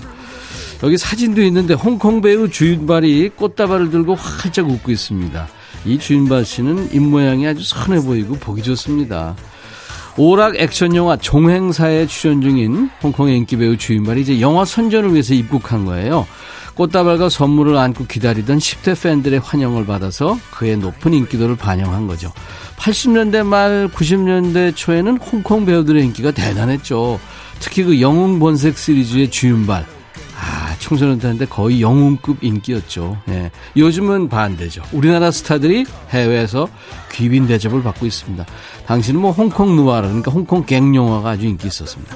여기 0.82 0.98
사진도 0.98 1.42
있는데 1.42 1.74
홍콩 1.74 2.20
배우 2.20 2.50
주윤발이 2.50 3.30
꽃다발을 3.30 3.90
들고 3.90 4.14
활짝 4.14 4.68
웃고 4.68 4.90
있습니다. 4.90 5.48
이 5.86 5.98
주윤발 5.98 6.44
씨는 6.44 6.92
입모양이 6.92 7.46
아주 7.46 7.62
선해 7.64 8.00
보이고 8.00 8.34
보기 8.34 8.62
좋습니다. 8.62 9.36
오락 10.18 10.56
액션 10.56 10.96
영화 10.96 11.16
종행사에 11.16 12.06
출연 12.06 12.40
중인 12.40 12.88
홍콩의 13.02 13.36
인기 13.36 13.56
배우 13.56 13.76
주윤발이 13.76 14.22
이제 14.22 14.40
영화 14.40 14.64
선전을 14.64 15.12
위해서 15.12 15.34
입국한 15.34 15.84
거예요. 15.84 16.26
꽃다발과 16.74 17.28
선물을 17.28 17.76
안고 17.76 18.06
기다리던 18.06 18.58
10대 18.58 19.02
팬들의 19.02 19.40
환영을 19.40 19.86
받아서 19.86 20.38
그의 20.50 20.76
높은 20.76 21.12
인기도를 21.14 21.56
반영한 21.56 22.06
거죠. 22.06 22.32
80년대 22.76 23.44
말 23.44 23.88
90년대 23.88 24.76
초에는 24.76 25.18
홍콩 25.18 25.66
배우들의 25.66 26.04
인기가 26.04 26.30
대단했죠. 26.30 27.18
특히 27.60 27.82
그 27.82 28.00
영웅 28.00 28.38
본색 28.38 28.76
시리즈의 28.76 29.30
주윤발. 29.30 29.95
아, 30.38 30.74
청소년들한테 30.78 31.46
거의 31.46 31.80
영웅급 31.80 32.44
인기였죠. 32.44 33.16
예. 33.30 33.50
요즘은 33.76 34.28
반대죠. 34.28 34.82
우리나라 34.92 35.30
스타들이 35.30 35.86
해외에서 36.10 36.68
귀빈 37.12 37.46
대접을 37.46 37.82
받고 37.82 38.04
있습니다. 38.06 38.44
당시는 38.86 39.20
뭐 39.20 39.30
홍콩 39.30 39.74
누아르, 39.76 40.06
그러니까 40.08 40.30
홍콩 40.30 40.64
갱 40.66 40.94
영화가 40.94 41.30
아주 41.30 41.46
인기 41.46 41.66
있었습니다. 41.66 42.14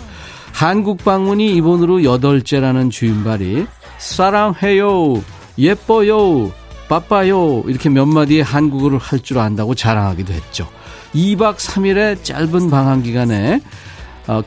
한국 0.52 1.02
방문이 1.04 1.54
이번으로 1.56 2.04
여덟째라는 2.04 2.90
주윤발이 2.90 3.66
사랑해요, 3.98 5.22
예뻐요, 5.58 6.52
바빠요, 6.88 7.62
이렇게 7.66 7.88
몇 7.88 8.04
마디의 8.06 8.42
한국어를 8.42 8.98
할 8.98 9.20
줄 9.20 9.38
안다고 9.38 9.74
자랑하기도 9.74 10.32
했죠. 10.32 10.68
2박 11.14 11.56
3일의 11.56 12.22
짧은 12.22 12.70
방한 12.70 13.02
기간에 13.02 13.60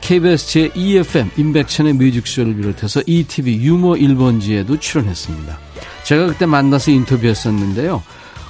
KBS 0.00 0.46
제 0.48 0.70
EFM 0.74 1.30
임백천의 1.36 1.94
뮤직쇼를 1.94 2.56
비롯해서 2.56 3.02
ETV 3.06 3.60
유머 3.62 3.92
1번지에도 3.94 4.80
출연했습니다. 4.80 5.58
제가 6.04 6.26
그때 6.26 6.46
만나서 6.46 6.90
인터뷰했었는데요. 6.90 8.02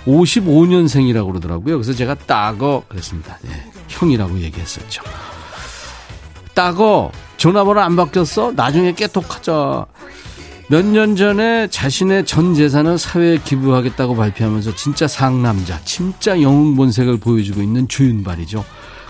55년생이라고 0.06 1.26
그러더라고요. 1.28 1.76
그래서 1.76 1.92
제가 1.92 2.14
따거 2.14 2.84
그랬습니다. 2.88 3.38
네, 3.42 3.50
형이라고 3.88 4.38
얘기했었죠. 4.40 5.02
따거 6.52 7.10
전화번호 7.36 7.80
안 7.80 7.96
바뀌었어? 7.96 8.52
나중에 8.54 8.92
깨톡하자. 8.92 9.86
몇 10.68 10.84
년 10.86 11.14
전에 11.14 11.68
자신의 11.68 12.24
전 12.24 12.54
재산을 12.54 12.96
사회에 12.96 13.38
기부하겠다고 13.44 14.16
발표하면서 14.16 14.74
진짜 14.76 15.06
상남자, 15.06 15.78
진짜 15.84 16.40
영웅 16.40 16.74
본색을 16.74 17.18
보여주고 17.18 17.60
있는 17.60 17.86
주윤발이죠. 17.86 18.64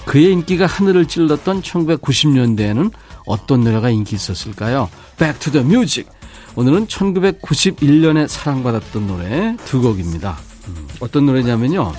그의 0.06 0.32
인기가 0.32 0.66
하늘을 0.66 1.06
찔렀던 1.06 1.62
1990년대에는 1.62 2.92
어떤 3.26 3.62
노래가 3.62 3.90
인기 3.90 4.14
있었을까요? 4.16 4.88
Back 5.18 5.40
to 5.40 5.52
the 5.52 5.66
Music. 5.66 6.10
오늘은 6.56 6.86
1991년에 6.86 8.28
사랑받았던 8.28 9.06
노래 9.06 9.56
두 9.64 9.80
곡입니다. 9.80 10.38
음, 10.68 10.88
어떤 11.00 11.26
노래냐면요. 11.26 11.92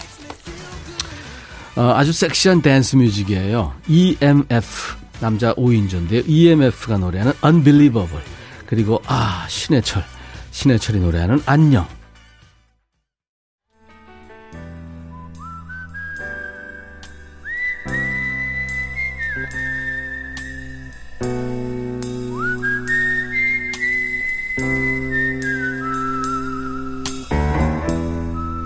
어, 1.75 1.81
아주 1.95 2.13
섹시한 2.13 2.62
댄스 2.62 2.95
뮤직이에요. 2.95 3.74
EMF 3.88 4.95
남자 5.19 5.53
5인조인데요. 5.55 6.24
EMF가 6.27 6.97
노래하는 6.97 7.33
Unbelievable. 7.43 8.24
그리고 8.65 9.01
아 9.07 9.45
신해철 9.50 10.03
신해철이 10.51 11.00
노래하는 11.00 11.41
안녕 11.45 11.85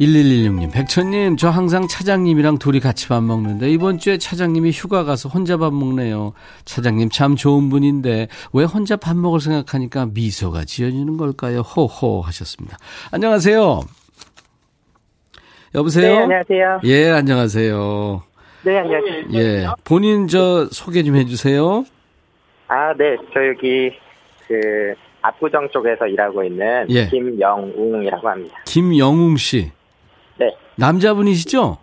1116님, 0.00 0.72
백천님, 0.72 1.36
저 1.36 1.48
항상 1.48 1.86
차장님이랑 1.88 2.58
둘이 2.58 2.80
같이 2.80 3.08
밥 3.08 3.22
먹는데, 3.22 3.70
이번 3.70 3.98
주에 3.98 4.18
차장님이 4.18 4.70
휴가 4.70 5.04
가서 5.04 5.28
혼자 5.28 5.56
밥 5.56 5.72
먹네요. 5.72 6.32
차장님 6.64 7.08
참 7.10 7.36
좋은 7.36 7.70
분인데, 7.70 8.28
왜 8.52 8.64
혼자 8.64 8.96
밥 8.96 9.16
먹을 9.16 9.40
생각하니까 9.40 10.06
미소가 10.12 10.64
지어지는 10.64 11.16
걸까요? 11.16 11.60
호호 11.60 12.20
하셨습니다. 12.22 12.76
안녕하세요. 13.10 13.80
여보세요? 15.74 16.14
네, 16.14 16.22
안녕하세요. 16.22 16.80
예, 16.84 17.10
안녕하세요. 17.10 18.22
네, 18.64 18.78
안녕하세요. 18.78 19.24
예, 19.34 19.66
본인 19.84 20.28
저 20.28 20.66
소개 20.70 21.02
좀 21.02 21.16
해주세요. 21.16 21.84
아, 22.68 22.92
네, 22.94 23.16
저 23.32 23.46
여기 23.46 23.90
그 24.46 24.94
압구정 25.22 25.68
쪽에서 25.72 26.06
일하고 26.06 26.44
있는 26.44 26.86
예. 26.90 27.06
김영웅이라고 27.08 28.28
합니다. 28.28 28.56
김영웅 28.66 29.36
씨. 29.36 29.70
네. 30.76 30.86
남자분이시죠? 30.86 31.78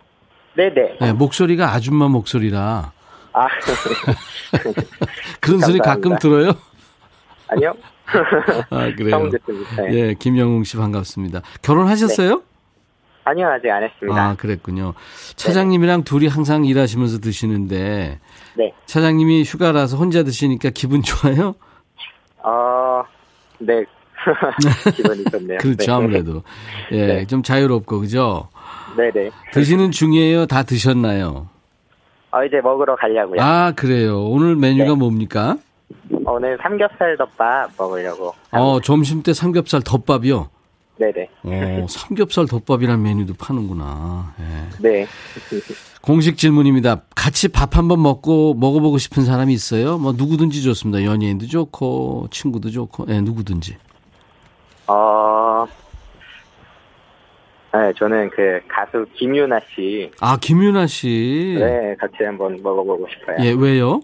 네네. 0.56 0.98
네, 1.00 1.12
목소리가 1.12 1.72
아줌마 1.72 2.08
목소리라. 2.08 2.92
아, 3.32 3.46
그런 5.40 5.60
소리 5.60 5.78
가끔 5.78 6.12
감사합니다. 6.12 6.18
들어요? 6.20 6.52
아니요. 7.48 7.74
아, 8.70 8.94
그래요. 8.96 9.30
네. 9.76 9.94
예, 9.94 10.14
김영웅 10.14 10.62
씨 10.64 10.76
반갑습니다. 10.76 11.42
결혼하셨어요? 11.62 12.42
아니요, 13.24 13.48
아직 13.48 13.70
안 13.70 13.82
했습니다. 13.82 14.22
아, 14.22 14.34
그랬군요. 14.36 14.94
차장님이랑 15.34 16.04
둘이 16.04 16.28
항상 16.28 16.64
일하시면서 16.64 17.18
드시는데 17.18 18.20
네. 18.56 18.72
차장님이 18.86 19.42
휴가라서 19.44 19.96
혼자 19.96 20.22
드시니까 20.22 20.70
기분 20.70 21.02
좋아요? 21.02 21.54
어, 22.44 23.02
네. 23.58 23.84
기분이 24.94 25.24
좋네요. 25.24 25.58
그렇죠, 25.64 25.86
네. 25.86 25.92
아무래도. 25.92 26.42
예, 26.92 27.06
네. 27.06 27.26
좀 27.26 27.42
자유롭고, 27.42 28.00
그죠? 28.00 28.48
네네. 28.96 29.30
드시는 29.52 29.90
중이에요? 29.90 30.46
다 30.46 30.62
드셨나요? 30.62 31.48
어, 32.30 32.44
이제 32.44 32.60
먹으러 32.62 32.96
가려고요. 32.96 33.40
아, 33.40 33.72
그래요. 33.72 34.24
오늘 34.24 34.56
메뉴가 34.56 34.90
네. 34.90 34.94
뭡니까? 34.96 35.56
오늘 36.26 36.58
삼겹살 36.60 37.16
덮밥 37.16 37.70
먹으려고. 37.78 38.34
어, 38.50 38.80
점심 38.80 39.22
때 39.22 39.32
삼겹살 39.32 39.82
덮밥이요? 39.82 40.48
네네. 40.96 41.28
어, 41.44 41.86
삼겹살 41.88 42.46
덮밥이라는 42.46 43.02
메뉴도 43.02 43.34
파는구나. 43.34 44.34
예. 44.40 44.82
네. 44.88 45.06
공식 46.00 46.36
질문입니다. 46.36 47.02
같이 47.16 47.48
밥 47.48 47.76
한번 47.76 48.02
먹고 48.02 48.54
먹어보고 48.54 48.98
싶은 48.98 49.24
사람이 49.24 49.52
있어요? 49.52 49.98
뭐 49.98 50.12
누구든지 50.12 50.62
좋습니다. 50.62 51.04
연예인도 51.04 51.46
좋고 51.46 52.28
친구도 52.30 52.70
좋고, 52.70 53.06
예, 53.08 53.20
누구든지. 53.20 53.76
어, 54.86 55.43
네, 57.74 57.92
저는 57.96 58.30
그 58.30 58.60
가수 58.68 59.04
김유나 59.14 59.58
씨, 59.74 60.10
아, 60.20 60.36
김윤아 60.40 60.86
씨. 60.86 61.56
네, 61.58 61.96
같이 61.98 62.22
한번 62.22 62.58
먹어보고 62.62 63.06
싶어요. 63.08 63.36
예, 63.40 63.50
왜요? 63.52 64.00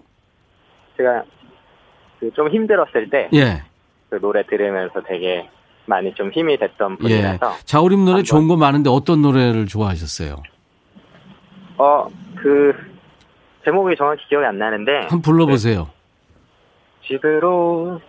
제가 0.97 1.23
그 2.19 2.29
좀 2.35 2.49
힘들었을 2.49 3.09
때그 3.09 3.35
예, 3.37 3.63
노래 4.21 4.45
들으면서 4.45 5.01
되게 5.07 5.49
많이 5.85 6.13
좀 6.13 6.29
힘이 6.31 6.57
됐던 6.57 6.91
예. 6.91 6.95
분이라서, 6.97 7.51
자우림 7.65 8.05
노래. 8.05 8.21
좋은 8.23 8.47
거 8.47 8.55
많은데 8.57 8.89
어떤 8.89 9.21
노래를 9.21 9.65
좋아하셨어요? 9.65 10.35
어, 11.77 12.07
그, 12.35 12.73
제목이 13.65 13.95
정확히 13.97 14.27
기억이 14.27 14.45
안 14.45 14.59
나는데, 14.59 14.91
한번 15.09 15.21
불러보세요. 15.23 15.89
집으로 17.07 17.99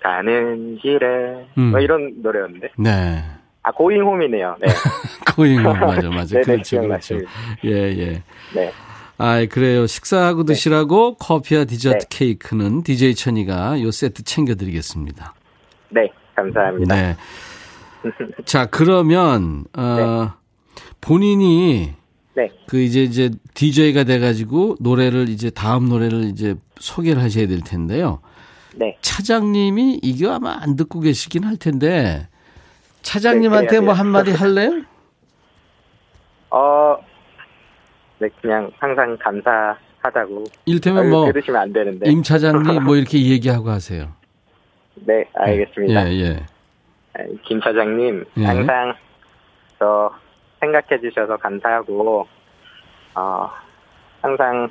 가는 0.00 0.78
길에, 0.78 1.46
음. 1.58 1.70
뭐 1.72 1.80
이런 1.80 2.22
노래였는데. 2.22 2.70
네. 2.78 3.22
아, 3.64 3.72
고잉홈이네요. 3.72 4.56
네. 4.60 4.68
고잉 5.34 5.62
맞아, 5.62 6.08
맞아. 6.10 6.34
네네, 6.34 6.42
그렇죠, 6.42 6.42
그렇죠. 6.44 6.70
기억났습니다. 6.76 7.30
예, 7.64 7.70
예. 7.70 8.22
네. 8.54 8.72
아, 9.16 9.44
그래요. 9.46 9.86
식사하고 9.86 10.44
드시라고 10.44 11.14
커피와 11.14 11.64
디저트 11.64 11.98
네. 11.98 12.06
케이크는 12.10 12.82
DJ 12.82 13.14
천이가 13.14 13.80
요 13.80 13.90
세트 13.90 14.22
챙겨드리겠습니다. 14.22 15.34
네, 15.88 16.10
감사합니다. 16.36 16.94
네. 16.94 17.16
자, 18.44 18.66
그러면, 18.66 19.64
어, 19.76 20.32
본인이 21.00 21.94
네. 22.34 22.50
그 22.66 22.78
이제 22.80 23.02
이제 23.02 23.30
DJ가 23.54 24.04
돼가지고 24.04 24.76
노래를 24.80 25.28
이제 25.30 25.48
다음 25.48 25.88
노래를 25.88 26.24
이제 26.24 26.56
소개를 26.76 27.22
하셔야 27.22 27.46
될 27.46 27.60
텐데요. 27.60 28.20
네. 28.74 28.98
차장님이 29.00 30.00
이거 30.02 30.34
아마 30.34 30.58
안 30.60 30.76
듣고 30.76 31.00
계시긴 31.00 31.44
할 31.44 31.56
텐데 31.56 32.28
차장님한테 33.04 33.78
네, 33.78 33.80
뭐. 33.80 33.92
한마디 33.92 34.32
할래요? 34.32 34.82
어, 36.50 36.96
네, 38.18 38.28
그냥 38.40 38.70
항상 38.78 39.16
감사하다고. 39.20 40.44
일테면 40.66 41.10
뭐 41.10 41.26
들으시면 41.26 41.60
안 41.60 41.72
되는데. 41.72 42.10
임 42.10 42.22
차장님 42.22 42.82
뭐 42.82 42.96
이렇게 42.96 43.20
얘기하고 43.20 43.68
하세요. 43.68 44.08
네, 44.96 45.24
알겠습니다. 45.34 46.10
예, 46.10 46.20
예. 46.20 46.46
김 47.44 47.60
차장님, 47.60 48.24
예. 48.38 48.44
항상 48.44 48.94
저 49.78 50.10
생각해 50.60 51.00
주셔서 51.00 51.36
감사하고, 51.36 52.26
어, 53.14 53.50
항상 54.22 54.70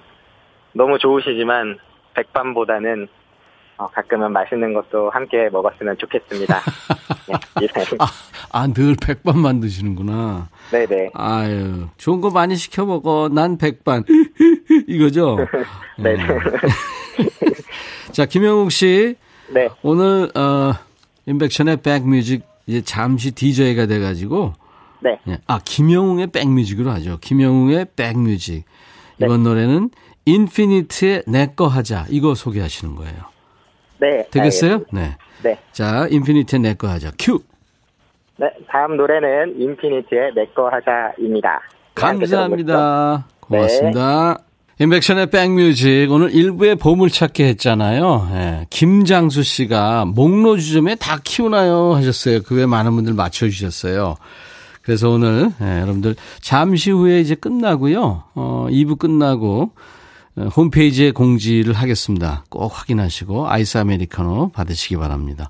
너무 0.73 0.97
좋으시지만, 0.97 1.77
백반보다는 2.15 3.07
어, 3.77 3.87
가끔은 3.87 4.31
맛있는 4.31 4.73
것도 4.73 5.09
함께 5.09 5.49
먹었으면 5.51 5.97
좋겠습니다. 5.97 6.59
네. 7.59 7.67
아, 7.99 8.05
아, 8.51 8.67
늘 8.67 8.95
백반 9.01 9.39
만드시는구나. 9.39 10.47
네네. 10.71 11.09
아유, 11.13 11.87
좋은 11.97 12.21
거 12.21 12.29
많이 12.29 12.55
시켜 12.55 12.85
먹어. 12.85 13.29
난 13.31 13.57
백반. 13.57 14.03
이거죠? 14.87 15.37
네. 15.97 16.15
자, 18.11 18.25
김영욱 18.25 18.71
씨. 18.71 19.15
네. 19.49 19.69
오늘, 19.81 20.29
어, 20.37 20.73
인백션의 21.25 21.77
백뮤직 21.77 22.43
이제 22.67 22.81
잠시 22.81 23.31
DJ가 23.31 23.87
돼가지고. 23.87 24.53
네. 24.99 25.19
예. 25.27 25.37
아, 25.47 25.59
김영웅의 25.63 26.27
백뮤직으로 26.27 26.91
하죠. 26.91 27.17
김영웅의 27.19 27.87
백뮤직. 27.95 28.65
네. 29.17 29.25
이번 29.25 29.43
노래는 29.43 29.89
인피니트의 30.25 31.23
내꺼 31.27 31.67
하자. 31.67 32.05
이거 32.09 32.35
소개하시는 32.35 32.95
거예요. 32.95 33.32
네. 34.03 34.27
되겠어요? 34.31 34.83
네. 34.91 35.15
네. 35.43 35.57
자, 35.71 36.07
인피니트의 36.09 36.59
내꺼 36.61 36.89
하자. 36.89 37.11
큐! 37.17 37.39
네. 38.37 38.49
다음 38.67 38.97
노래는 38.97 39.61
인피니트의 39.61 40.33
내꺼 40.35 40.69
하자입니다. 40.69 41.61
감사합니다. 41.95 43.25
네. 43.27 43.57
고맙습니다. 43.57 44.37
인백션의 44.79 45.27
백뮤직 45.27 46.11
오늘 46.11 46.33
일부에 46.33 46.75
보물찾기 46.75 47.43
했잖아요. 47.43 48.27
예, 48.33 48.65
김장수 48.71 49.43
씨가 49.43 50.05
목로 50.05 50.57
주점에 50.57 50.95
다 50.95 51.19
키우나요 51.23 51.93
하셨어요. 51.93 52.41
그 52.41 52.55
외에 52.55 52.65
많은 52.65 52.91
분들 52.95 53.13
맞춰주셨어요. 53.13 54.15
그래서 54.81 55.11
오늘 55.11 55.51
예, 55.61 55.81
여러분들 55.81 56.15
잠시 56.41 56.91
후에 56.91 57.21
이제 57.21 57.35
끝나고요. 57.35 58.23
어, 58.33 58.67
2부 58.69 58.97
끝나고 58.97 59.61
어, 59.61 59.83
홈페이지에 60.37 61.11
공지를 61.11 61.73
하겠습니다. 61.73 62.43
꼭 62.49 62.71
확인하시고 62.73 63.47
아이스 63.49 63.77
아메리카노 63.77 64.51
받으시기 64.53 64.97
바랍니다. 64.97 65.49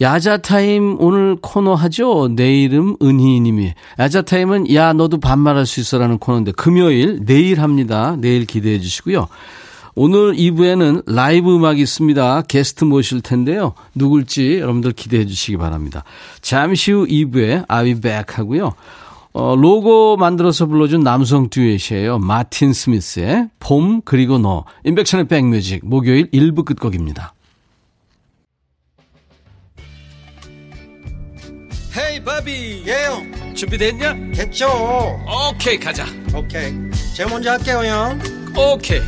야자타임 0.00 0.98
오늘 1.00 1.36
코너 1.40 1.74
하죠? 1.74 2.28
내 2.28 2.62
이름 2.62 2.96
은희님이. 3.02 3.74
야자타임은 3.98 4.72
야 4.72 4.92
너도 4.92 5.18
반말할 5.18 5.66
수 5.66 5.80
있어 5.80 5.98
라는 5.98 6.18
코너인데 6.18 6.52
금요일 6.52 7.24
내일 7.24 7.60
합니다. 7.60 8.16
내일 8.16 8.46
기대해 8.46 8.78
주시고요. 8.78 9.26
오늘 9.96 10.34
2부에는 10.34 11.12
라이브 11.12 11.56
음악이 11.56 11.82
있습니다. 11.82 12.42
게스트 12.42 12.84
모실 12.84 13.20
텐데요. 13.20 13.72
누굴지 13.96 14.60
여러분들 14.60 14.92
기대해 14.92 15.26
주시기 15.26 15.56
바랍니다. 15.56 16.04
잠시 16.40 16.92
후 16.92 17.04
2부에 17.04 17.66
I'll 17.66 17.82
be 17.82 17.94
back 18.00 18.36
하고요. 18.36 18.74
어, 19.38 19.54
로고 19.54 20.16
만들어서 20.16 20.66
불러준 20.66 21.04
남성 21.04 21.48
듀엣이에요. 21.48 22.18
마틴 22.18 22.72
스미스의 22.72 23.50
봄 23.60 24.02
그리고 24.04 24.36
너. 24.36 24.64
인백천의 24.82 25.28
백뮤직 25.28 25.86
목요일 25.86 26.28
1부 26.32 26.64
끝곡입니다. 26.64 27.34
헤이 31.96 32.24
바비 32.24 32.82
예영 32.84 33.54
준비됐냐? 33.54 34.14
됐죠 34.34 34.68
오케이 35.26 35.78
가자 35.78 36.04
오케이 36.34 36.72
제가 37.14 37.30
먼저 37.30 37.52
할게요 37.52 37.82
형 37.84 38.20
오케이 38.56 39.00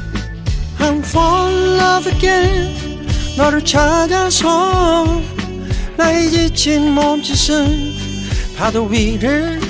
I'm 0.79 0.99
fall 1.05 1.55
in 1.55 1.79
love 1.79 2.13
again 2.13 3.07
너를 3.37 3.65
찾아서 3.65 5.05
나의 5.97 6.31
지친 6.31 6.93
몸짓은 6.95 8.57
파도 8.57 8.87
위를 8.87 9.70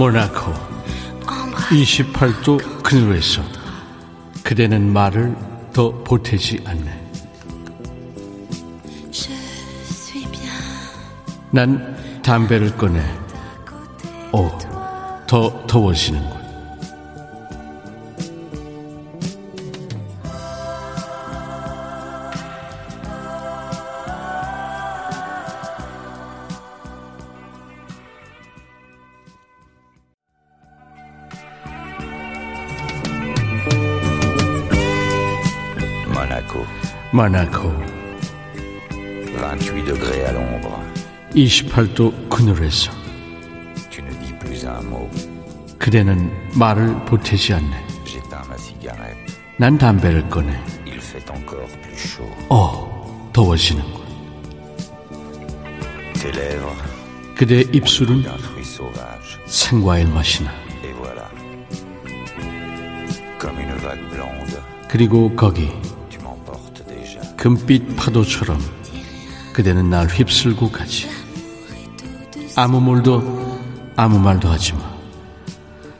모나코 0.00 0.54
28도 1.68 2.82
그늘에서 2.82 3.42
그대는 4.42 4.90
말을 4.90 5.36
더 5.74 5.92
보태지 5.92 6.64
않네. 6.64 7.08
난 11.50 12.22
담배를 12.22 12.74
꺼내. 12.78 13.04
오, 14.32 14.48
더 15.26 15.66
더워지는군. 15.66 16.39
모나코 37.20 37.70
28 39.36 39.84
degrés 39.84 40.24
à 40.24 40.32
l'ombre. 40.32 40.72
28도 41.34 42.30
그늘에서 42.30 42.90
Tu 43.90 44.00
ne 44.00 44.10
dis 44.24 44.32
plus 44.40 44.64
un 44.66 44.80
mot. 44.86 45.10
그대는 45.78 46.32
말을 46.58 47.04
보태지 47.04 47.52
않네. 47.52 47.76
J'éteins 48.06 48.48
ma 48.48 48.56
cigarette. 48.56 49.18
난 49.58 49.76
담배를 49.76 50.30
꺼내. 50.30 50.58
Il 50.86 50.94
fait 50.94 51.30
encore 51.30 51.66
plus 51.82 51.94
chaud. 51.94 52.32
어, 52.48 53.30
더워지는군. 53.34 54.00
Tes 56.14 56.30
lèvres. 56.32 56.74
그대 57.36 57.64
입술은 57.70 58.24
생과일 59.44 60.08
맛이나. 60.08 60.50
Et 60.82 60.94
voilà. 60.96 61.28
Comme 63.38 63.60
une 63.60 63.76
vague 63.76 64.08
blonde. 64.08 64.58
그리고 64.88 65.30
거기 65.36 65.68
금빛 67.40 67.96
파도처럼 67.96 68.60
그대는 69.54 69.88
날 69.88 70.06
휩쓸고 70.08 70.70
가지. 70.70 71.08
아무 72.54 72.82
말도 72.82 73.58
아무 73.96 74.18
말도 74.18 74.46
하지 74.46 74.74
마. 74.74 74.80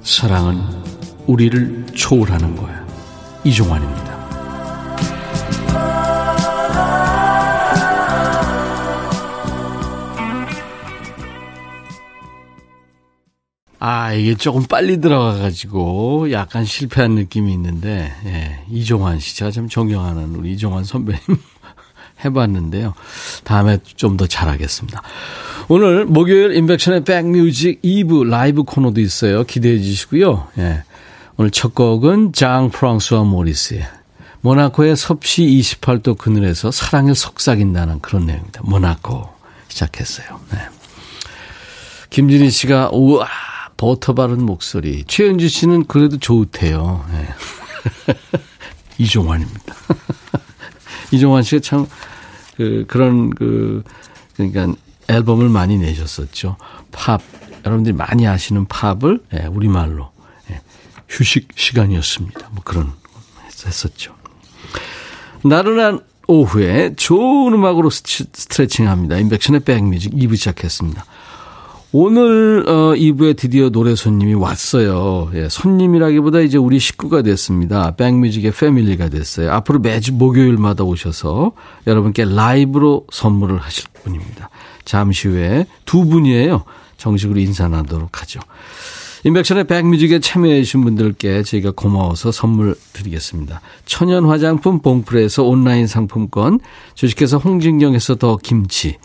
사랑은 0.02 0.62
우리를 1.26 1.86
초월하는 1.94 2.56
거야. 2.56 2.86
이종환입니다. 3.42 3.99
아, 14.10 14.12
이게 14.12 14.34
조금 14.34 14.64
빨리 14.64 15.00
들어가가지고 15.00 16.32
약간 16.32 16.64
실패한 16.64 17.12
느낌이 17.12 17.52
있는데, 17.52 18.12
예, 18.24 18.58
이종환 18.68 19.20
씨. 19.20 19.36
제가 19.36 19.52
참 19.52 19.68
존경하는 19.68 20.34
우리 20.34 20.50
이종환 20.50 20.82
선배님 20.82 21.20
해봤는데요. 22.24 22.94
다음에 23.44 23.78
좀 23.94 24.16
더 24.16 24.26
잘하겠습니다. 24.26 25.00
오늘 25.68 26.06
목요일 26.06 26.56
인백션의 26.56 27.04
백뮤직 27.04 27.80
2부 27.82 28.28
라이브 28.28 28.64
코너도 28.64 29.00
있어요. 29.00 29.44
기대해 29.44 29.78
주시고요. 29.78 30.48
예. 30.58 30.82
오늘 31.36 31.52
첫 31.52 31.76
곡은 31.76 32.32
장 32.32 32.70
프랑스와 32.70 33.22
모리스의 33.22 33.86
모나코의 34.40 34.96
섭씨 34.96 35.44
28도 35.44 36.18
그늘에서 36.18 36.72
사랑을 36.72 37.14
속삭인다는 37.14 38.00
그런 38.00 38.26
내용입니다. 38.26 38.62
모나코 38.64 39.28
시작했어요. 39.68 40.40
네. 40.50 40.58
김진희 42.10 42.50
씨가 42.50 42.90
우와 42.92 43.28
버터 43.80 44.12
바른 44.12 44.44
목소리. 44.44 45.04
최은지 45.04 45.48
씨는 45.48 45.86
그래도 45.86 46.18
좋대요. 46.18 47.02
네. 47.12 47.28
이종환입니다. 48.98 49.74
이종환 51.12 51.42
씨가 51.42 51.62
참, 51.62 51.86
그, 52.58 52.84
그런, 52.86 53.30
그, 53.30 53.82
그러니까 54.36 54.74
앨범을 55.08 55.48
많이 55.48 55.78
내셨었죠. 55.78 56.58
팝. 56.92 57.22
여러분들이 57.64 57.94
많이 57.94 58.28
아시는 58.28 58.66
팝을, 58.66 59.20
예, 59.32 59.46
우리말로, 59.46 60.10
예, 60.50 60.60
휴식 61.08 61.48
시간이었습니다. 61.56 62.50
뭐 62.50 62.62
그런, 62.62 62.92
했었죠. 63.64 64.14
나른한 65.42 66.00
오후에 66.26 66.96
좋은 66.96 67.54
음악으로 67.54 67.88
스트레칭 67.88 68.88
합니다. 68.88 69.16
인백션의 69.16 69.60
백뮤직 69.60 70.12
2부 70.12 70.36
시작했습니다. 70.36 71.02
오늘 71.92 72.62
어 72.68 72.94
2부에 72.94 73.36
드디어 73.36 73.68
노래 73.68 73.96
손님이 73.96 74.34
왔어요. 74.34 75.28
예, 75.34 75.48
손님이라기보다 75.48 76.38
이제 76.38 76.56
우리 76.56 76.78
식구가 76.78 77.22
됐습니다. 77.22 77.96
백뮤직의 77.96 78.52
패밀리가 78.52 79.08
됐어요. 79.08 79.50
앞으로 79.50 79.80
매주 79.80 80.12
목요일마다 80.12 80.84
오셔서 80.84 81.50
여러분께 81.88 82.26
라이브로 82.26 83.06
선물을 83.10 83.58
하실 83.58 83.86
분입니다. 84.04 84.50
잠시 84.84 85.26
후에 85.26 85.66
두 85.84 86.04
분이에요. 86.04 86.62
정식으로 86.96 87.40
인사 87.40 87.66
나도록 87.66 88.20
하죠. 88.22 88.38
인백션의 89.24 89.64
백뮤직에 89.64 90.20
참여해 90.20 90.62
주신 90.62 90.82
분들께 90.82 91.42
저희가 91.42 91.72
고마워서 91.72 92.30
선물 92.30 92.76
드리겠습니다. 92.92 93.60
천연 93.84 94.26
화장품 94.26 94.80
봉프에서 94.80 95.42
온라인 95.42 95.86
상품권, 95.86 96.60
주식회사 96.94 97.36
홍진경에서 97.36 98.14
더 98.14 98.36
김치, 98.36 98.96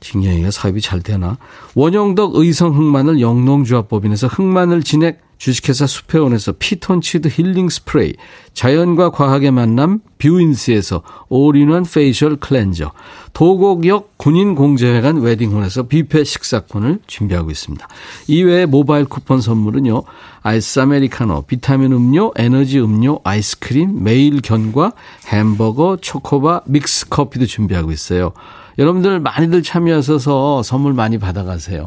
진경이가 0.00 0.50
사업이 0.50 0.80
잘 0.80 1.02
되나? 1.02 1.38
원영덕 1.74 2.36
의성 2.36 2.76
흑마늘 2.76 3.20
영농조합법인에서 3.20 4.26
흑마늘 4.28 4.82
진액 4.82 5.20
주식회사 5.38 5.86
수페온에서 5.86 6.54
피톤치드 6.58 7.28
힐링 7.28 7.68
스프레이, 7.68 8.14
자연과 8.54 9.10
과학의 9.10 9.52
만남 9.52 10.00
뷰인스에서 10.18 11.02
all-in-one 11.28 11.84
facial 11.84 12.36
cleanser, 12.36 12.90
도곡역 13.32 14.18
군인공제회관 14.18 15.20
웨딩홀에서 15.20 15.84
뷔페 15.84 16.24
식사권을 16.24 16.98
준비하고 17.06 17.52
있습니다. 17.52 17.86
이외에 18.26 18.66
모바일 18.66 19.04
쿠폰 19.04 19.40
선물은요. 19.40 20.02
아이스 20.42 20.80
아메리카노, 20.80 21.42
비타민 21.42 21.92
음료, 21.92 22.32
에너지 22.34 22.80
음료, 22.80 23.20
아이스크림, 23.22 24.02
매일 24.02 24.40
견과, 24.40 24.92
햄버거, 25.28 25.98
초코바, 26.00 26.62
믹스 26.66 27.08
커피도 27.10 27.46
준비하고 27.46 27.92
있어요. 27.92 28.32
여러분들 28.78 29.18
많이들 29.20 29.62
참여하셔서 29.62 30.62
선물 30.62 30.92
많이 30.94 31.18
받아가세요. 31.18 31.86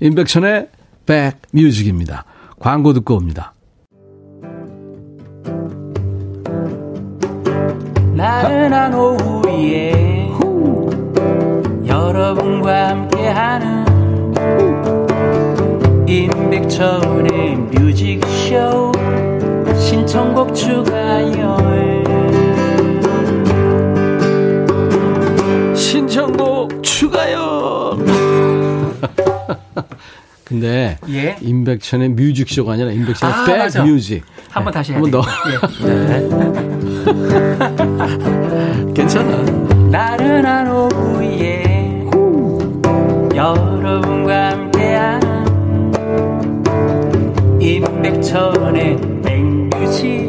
인백천의 0.00 0.68
백뮤직입니다. 1.06 2.24
광고 2.60 2.92
듣고 2.92 3.16
옵니다. 3.16 3.52
나른한 8.14 8.94
오후에 8.94 10.28
여러분과 11.86 12.88
함께하는 12.88 13.86
임백천의 16.08 17.56
뮤직쇼 17.56 18.92
신청곡 19.78 20.54
추가열 20.54 22.07
신청곡 26.08 26.82
추가요. 26.82 27.98
근데 30.42 30.96
예? 31.10 31.36
임백천의 31.42 32.08
뮤직쇼가 32.10 32.72
아니라 32.72 32.90
임백천의 32.90 33.34
아, 33.34 33.44
백뮤직. 33.44 34.24
한번 34.48 34.72
다시 34.72 34.92
한번 34.94 35.10
더. 35.10 35.22
예. 35.50 35.58
네. 35.86 36.26
괜찮아. 38.94 39.36
나른한 39.90 40.70
오후에 40.70 42.06
여러분과 43.34 44.52
함께한 44.52 45.20
임백천의 47.60 48.96
백뮤직. 49.22 50.27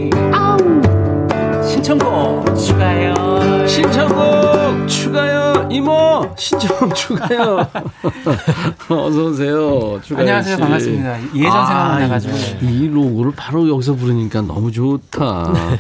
신청곡 1.80 2.58
추가요. 2.58 3.66
신청곡 3.66 4.86
추가요. 4.90 5.66
이모 5.72 6.30
신청 6.38 6.94
추가요. 6.94 7.66
어서 8.90 9.24
오세요. 9.24 10.02
안녕하세요. 10.14 10.56
씨. 10.58 10.62
반갑습니다. 10.62 11.36
예전 11.36 11.52
아, 11.54 11.66
생각나가지고 11.68 12.36
이 12.68 12.88
로고를 12.90 13.32
바로 13.34 13.70
여기서 13.70 13.96
부르니까 13.96 14.42
너무 14.42 14.74
좋다. 14.74 15.54
네, 15.54 15.80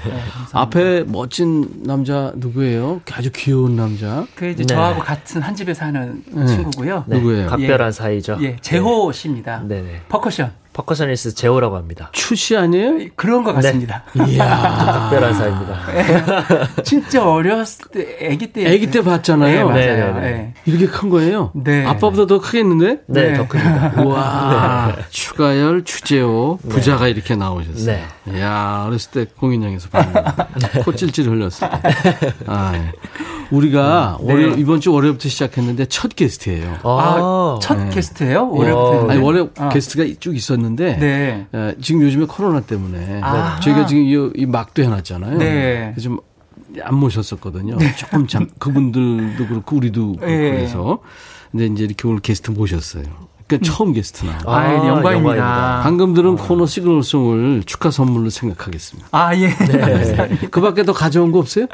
앞에 0.53 1.03
멋진 1.05 1.67
남자 1.83 2.31
누구예요? 2.35 3.01
아주 3.11 3.29
귀여운 3.35 3.75
남자. 3.75 4.25
그 4.35 4.45
이제 4.47 4.63
네. 4.63 4.73
저하고 4.73 5.01
같은 5.01 5.41
한 5.41 5.53
집에 5.53 5.73
사는 5.73 6.23
네. 6.31 6.47
친구고요. 6.47 7.03
누구예요? 7.07 7.49
각별한 7.49 7.87
예. 7.89 7.91
사이죠. 7.91 8.37
예, 8.39 8.55
재호 8.61 9.11
씨입니다. 9.11 9.63
네네. 9.67 10.03
퍼커션. 10.07 10.53
percussionist 10.79 11.35
제오라고 11.35 11.75
합니다. 11.75 12.09
추씨 12.13 12.55
아니에요? 12.55 13.09
그런 13.15 13.43
것 13.43 13.53
같습니다. 13.55 14.03
네. 14.13 14.33
이야. 14.33 15.09
특별한 15.09 15.33
사이입니다. 15.33 16.83
진짜 16.83 17.27
어렸을 17.27 17.85
때, 17.91 18.29
아기 18.31 18.47
때. 18.53 18.65
아기 18.67 18.89
때 18.89 19.03
봤잖아요. 19.03 19.71
네, 19.71 19.87
맞아요. 19.87 20.13
네, 20.15 20.21
네, 20.21 20.31
네. 20.31 20.53
이렇게 20.65 20.87
큰 20.87 21.09
거예요? 21.09 21.51
네. 21.53 21.85
아빠보다 21.85 22.27
더 22.27 22.39
크겠는데? 22.39 23.01
네, 23.07 23.31
네. 23.31 23.33
더 23.33 23.47
큽니다. 23.47 24.01
우와. 24.03 24.95
추가열, 25.09 25.83
추재호, 25.83 26.59
부자가 26.69 27.07
이렇게 27.07 27.35
나오셨어요. 27.35 27.85
네. 27.85 28.05
이야, 28.37 28.85
어렸을 28.87 29.11
때 29.11 29.25
공연장에서 29.37 29.89
봤는데. 29.89 30.79
코 30.83 30.93
찔찔 30.95 31.29
흘렸어요. 31.29 31.71
아, 32.47 32.71
예. 32.75 32.91
우리가 33.51 34.17
네. 34.21 34.33
월요, 34.33 34.55
이번 34.55 34.79
주 34.79 34.93
월요일부터 34.93 35.29
시작했는데 35.29 35.85
첫 35.85 36.15
게스트예요. 36.15 36.77
아, 36.83 37.59
첫 37.61 37.75
네. 37.75 37.89
게스트예요? 37.89 38.49
올해부터. 38.49 39.09
아니, 39.09 39.21
원래 39.21 39.47
아. 39.57 39.69
게스트가 39.69 40.05
쭉 40.19 40.35
있었는데. 40.35 40.97
네. 40.97 41.47
어, 41.51 41.73
지금 41.81 42.01
요즘에 42.03 42.25
코로나 42.25 42.61
때문에 42.61 43.21
아하. 43.21 43.59
저희가 43.59 43.85
지금 43.85 44.03
이, 44.03 44.41
이 44.41 44.45
막도 44.45 44.83
해놨잖아요. 44.83 45.37
네. 45.37 45.95
좀 46.01 46.19
안 46.83 46.95
모셨었거든요. 46.95 47.77
조금 47.97 48.27
참 48.27 48.47
그분들도 48.59 49.47
그렇고 49.47 49.77
우리도 49.77 50.13
그렇고 50.13 50.25
네. 50.25 50.51
그래서 50.51 50.99
근데 51.51 51.65
이제 51.65 51.83
이렇게 51.83 52.07
오늘 52.07 52.19
게스트 52.19 52.51
모셨어요. 52.51 53.28
그러니까 53.49 53.71
처음 53.71 53.93
게스트 53.93 54.25
나와요. 54.25 54.41
아, 54.45 54.67
네, 54.81 54.87
영광입니다. 54.87 55.79
방금 55.83 56.13
들은 56.13 56.35
코너 56.35 56.67
시그널송을 56.67 57.63
축하 57.65 57.89
선물로 57.89 58.29
생각하겠습니다. 58.29 59.09
아, 59.11 59.35
예. 59.35 59.49
그 60.51 60.61
밖에 60.61 60.83
더 60.83 60.93
가져온 60.93 61.31
거 61.31 61.39
없어요? 61.39 61.65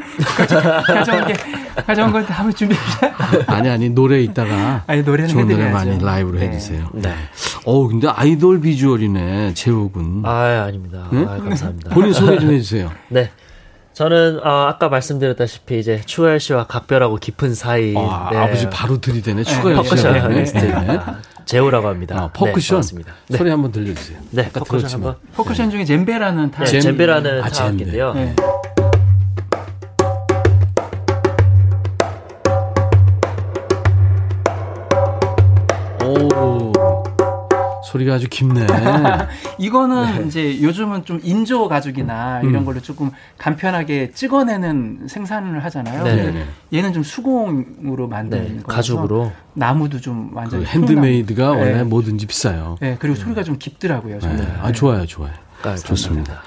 가져온 0.88 1.28
게, 1.28 1.34
가져온 1.86 2.12
거 2.14 2.22
한번 2.22 2.56
준비해 2.56 2.80
아니, 3.48 3.70
아니, 3.70 3.90
노래 3.90 4.22
있다가. 4.22 4.84
아니, 4.88 5.02
노래는 5.04 5.30
좋은 5.30 5.48
노래. 5.50 5.70
많이 5.70 6.00
라이브로 6.02 6.40
네. 6.40 6.48
해주세요. 6.48 6.90
네. 6.94 7.14
어우, 7.66 7.90
근데 7.90 8.08
아이돌 8.08 8.62
비주얼이네, 8.62 9.54
제옥은. 9.56 10.22
아, 10.24 10.64
아닙니다. 10.68 11.08
네? 11.12 11.24
아, 11.24 11.38
감사합니다. 11.38 11.94
본인 11.94 12.14
소개 12.14 12.40
좀 12.40 12.52
해주세요. 12.56 12.90
네. 13.10 13.30
저는 13.92 14.40
아, 14.44 14.68
아까 14.70 14.88
말씀드렸다시피 14.90 15.80
이제 15.80 16.02
추가열 16.06 16.40
씨와 16.40 16.68
각별하고 16.68 17.18
깊은 17.18 17.54
사이. 17.56 17.94
아, 17.98 18.30
네. 18.32 18.38
아버지 18.38 18.70
바로 18.70 19.00
들이대네. 19.02 19.44
추가열 19.44 19.84
씨가. 19.84 19.96
percussionist 19.96 20.58
네. 20.58 21.00
제오라고 21.46 21.88
합니다. 21.88 22.16
아, 22.18 22.30
퍼쿠션. 22.34 22.82
네. 22.82 23.04
네. 23.30 23.38
소리 23.38 23.50
한번 23.50 23.72
들려주세요. 23.72 24.18
네, 24.32 24.50
들었지만. 24.50 24.92
한번. 24.94 25.16
포커션 25.36 25.70
중에 25.70 25.86
젬베라는 25.86 26.52
타. 26.52 26.64
네, 26.64 26.72
젬- 26.72 26.82
젬베라는 26.82 27.44
아, 27.44 27.50
타악기인데요. 27.50 28.14
소리가 37.96 38.16
아주 38.16 38.28
깊네. 38.30 38.68
이거는 39.58 40.28
이제 40.28 40.62
요즘은 40.62 41.06
좀 41.06 41.20
인조 41.24 41.68
가죽이나 41.70 42.42
음. 42.42 42.50
이런 42.50 42.66
걸로 42.66 42.82
조금 42.82 43.12
간편하게 43.38 44.12
찍어내는 44.12 45.08
생산을 45.08 45.64
하잖아요. 45.64 46.04
네. 46.04 46.16
근데 46.24 46.46
얘는 46.74 46.94
좀 46.94 47.04
수공으로 47.04 48.08
만든 48.08 48.40
네, 48.40 48.64
거라서 48.64 48.96
가죽으로. 48.96 49.32
나무도 49.54 50.02
좀그 50.02 50.36
완전히 50.36 50.66
핸드메이드가 50.66 51.56
네. 51.56 51.62
원래 51.62 51.84
뭐든지 51.84 52.26
비싸요. 52.26 52.78
네, 52.82 52.98
그리고 53.00 53.16
소리가 53.16 53.44
좀 53.44 53.58
깊더라고요. 53.58 54.16
네. 54.16 54.20
저는. 54.20 54.48
아, 54.62 54.72
좋아요, 54.72 55.06
좋아요. 55.06 55.32
아, 55.64 55.76
좋습니다. 55.76 56.42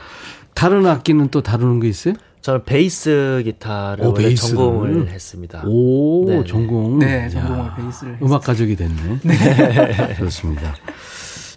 다른 0.55 0.87
악기는 0.87 1.29
또 1.29 1.43
다루는 1.43 1.81
게 1.81 1.89
있어요? 1.89 2.15
저는 2.41 2.65
베이스 2.65 3.43
기타를 3.45 4.07
오. 4.07 4.15
전공을 4.35 5.09
했습니다. 5.09 5.63
오, 5.67 6.25
네, 6.27 6.39
네. 6.39 6.45
전공. 6.45 6.99
네, 6.99 7.29
전공을 7.29 7.59
야, 7.59 7.75
베이스를 7.75 8.19
음악 8.23 8.45
가족이 8.45 8.77
됐네. 8.77 9.19
네. 9.23 10.15
그렇습니다. 10.17 10.75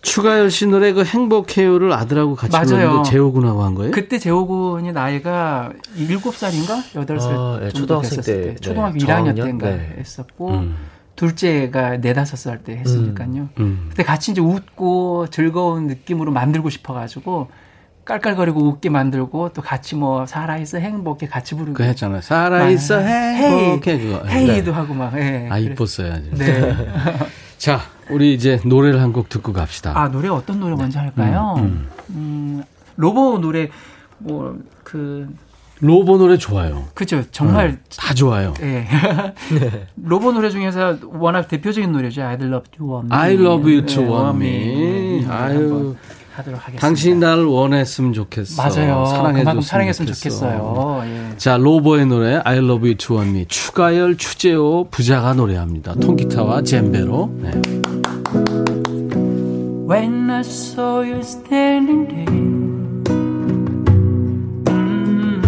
추가열 0.01 0.49
씨 0.49 0.65
노래 0.65 0.93
그 0.93 1.03
행복해요를 1.03 1.93
아들하고 1.93 2.35
같이 2.35 2.51
맞아요. 2.51 2.65
불렀는데 2.67 3.09
재호군하고 3.11 3.63
한 3.63 3.75
거예요? 3.75 3.91
그때 3.91 4.17
재호군이 4.17 4.91
나이가 4.93 5.71
7살인가? 5.95 6.81
8살 6.93 7.21
아, 7.29 7.59
네, 7.61 7.69
초등학생 7.69 8.21
때, 8.21 8.41
때. 8.41 8.55
초등학교 8.55 8.93
네, 8.97 8.99
1학년 8.99 9.05
저학년? 9.07 9.35
때인가 9.35 9.69
네. 9.69 9.95
했었고 9.99 10.49
음, 10.51 10.75
둘째가 11.15 11.97
4, 12.01 12.13
5살 12.13 12.63
때 12.63 12.77
했으니까요. 12.77 13.49
음. 13.59 13.85
그때 13.89 14.03
같이 14.03 14.31
이제 14.31 14.41
웃고 14.41 15.27
즐거운 15.29 15.85
느낌으로 15.85 16.31
만들고 16.31 16.69
싶어 16.71 16.93
가지고 16.93 17.49
깔깔거리고 18.03 18.59
웃게 18.63 18.89
만들고 18.89 19.53
또 19.53 19.61
같이 19.61 19.95
뭐 19.95 20.25
살아있어 20.25 20.79
행복해 20.79 21.27
같이 21.27 21.53
부르고 21.53 21.73
그거 21.73 21.83
했잖아요. 21.83 22.21
살아있어 22.21 22.97
행복해 22.97 23.99
그거. 23.99 24.23
헤이도 24.27 24.73
하고 24.73 24.95
막 24.95 25.15
예. 25.19 25.47
아 25.51 25.59
이뻤어요. 25.59 26.15
네. 26.31 26.75
자, 27.59 27.79
우리 28.11 28.33
이제 28.33 28.59
노래를 28.65 29.01
한 29.01 29.11
곡 29.11 29.27
듣고 29.29 29.51
갑시다. 29.53 29.93
아 29.95 30.09
노래 30.09 30.29
어떤 30.29 30.59
노래 30.59 30.75
먼저 30.75 30.99
할까요? 30.99 31.55
음, 31.57 31.87
음, 32.11 32.63
로보 32.97 33.39
노래 33.39 33.69
뭐 34.19 34.55
그 34.83 35.27
로보 35.79 36.17
노래 36.19 36.37
좋아요. 36.37 36.83
그죠 36.93 37.23
정말 37.31 37.69
음, 37.69 37.79
다 37.97 38.13
좋아요. 38.13 38.53
예. 38.61 38.85
로보 40.03 40.31
노래 40.31 40.49
중에서 40.49 40.97
워낙 41.13 41.47
대표적인 41.47 41.91
노래죠. 41.91 42.21
I 42.21 42.35
love 42.35 42.65
you 42.79 42.93
want 42.93 43.07
me. 43.07 43.17
I 43.19 43.33
love 43.33 43.71
you 43.71 43.85
to 43.85 44.03
네, 44.03 44.09
want 44.09 44.39
네, 44.39 44.45
me. 44.45 45.25
아유. 45.27 45.55
한번 45.57 45.97
하도록 46.35 46.59
하겠습니다. 46.59 46.81
당신이 46.87 47.15
나를 47.19 47.45
원했으면 47.45 48.13
좋겠어. 48.13 48.61
맞아요. 48.61 49.05
사랑해줬으면 49.05 49.61
사랑했으면 49.61 50.13
좋겠어. 50.13 50.39
좋겠어요. 50.39 51.01
예. 51.05 51.37
자, 51.37 51.57
로보의 51.57 52.05
노래 52.05 52.39
I 52.45 52.57
love 52.59 52.87
you 52.87 52.95
to 52.95 53.17
want 53.17 53.31
me. 53.35 53.45
추가열, 53.47 54.17
추재호, 54.17 54.87
부자가 54.91 55.33
노래합니다. 55.33 55.95
통기타와 55.95 56.61
젬베로. 56.61 57.31
네. 57.41 57.51
When 59.91 60.29
I 60.29 60.41
saw 60.43 61.01
you 61.01 61.21
standing 61.21 62.05
there, 62.11 62.25
mm, 64.71 65.43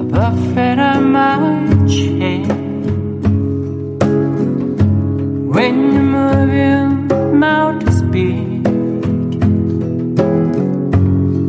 a 0.00 0.02
buffet 0.02 1.00
my 1.00 1.36
chair. 1.86 2.48
When 5.54 5.74
you 5.92 6.02
move 6.14 6.50
your 6.62 6.88
mouth 7.44 7.84
to 7.84 7.92
speak, 7.92 8.64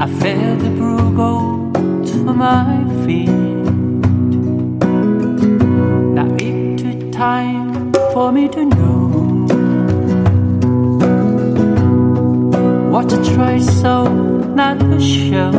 I 0.01 0.07
felt 0.19 0.59
the 0.59 0.71
brew 0.77 1.05
go 1.15 1.71
to 2.09 2.17
my 2.33 2.83
feet. 3.05 3.29
Now 6.17 6.27
it 6.37 6.79
took 6.79 6.99
time 7.13 7.93
for 8.11 8.33
me 8.33 8.49
to 8.49 8.65
know. 8.65 8.94
What 12.95 13.09
to 13.09 13.17
try 13.35 13.59
so 13.59 14.07
not 14.07 14.79
to 14.79 15.01
show. 15.01 15.51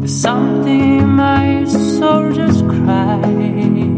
There's 0.00 0.16
something 0.16 1.00
in 1.00 1.08
my 1.10 1.66
soul 1.66 2.32
just 2.32 2.66
cries 2.66 3.93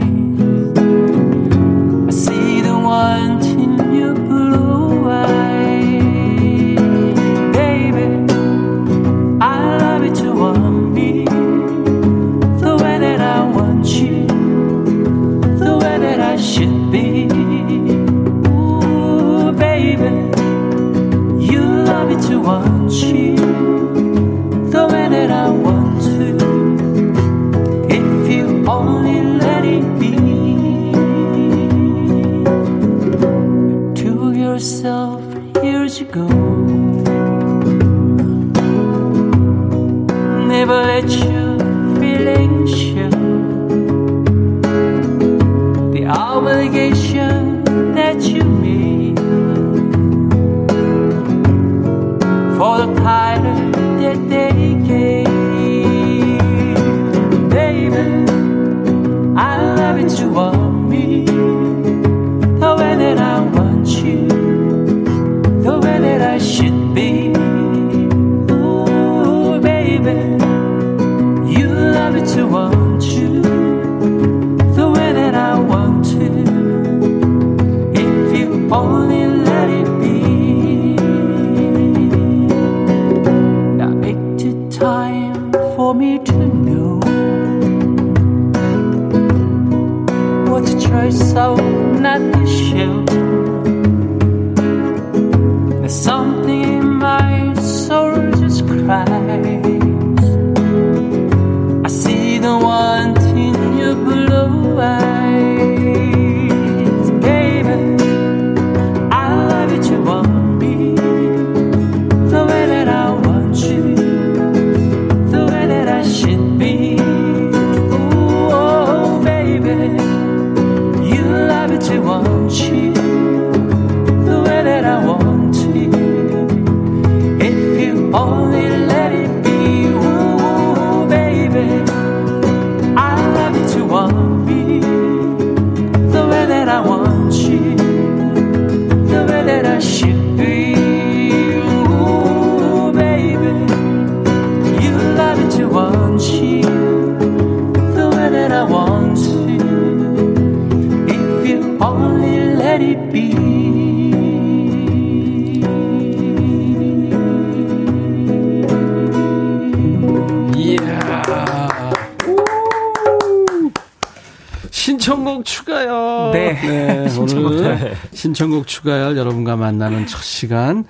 신청곡 168.26 168.66
추가요. 168.66 169.16
여러분과 169.16 169.54
만나는 169.56 170.06
첫 170.06 170.20
시간. 170.22 170.84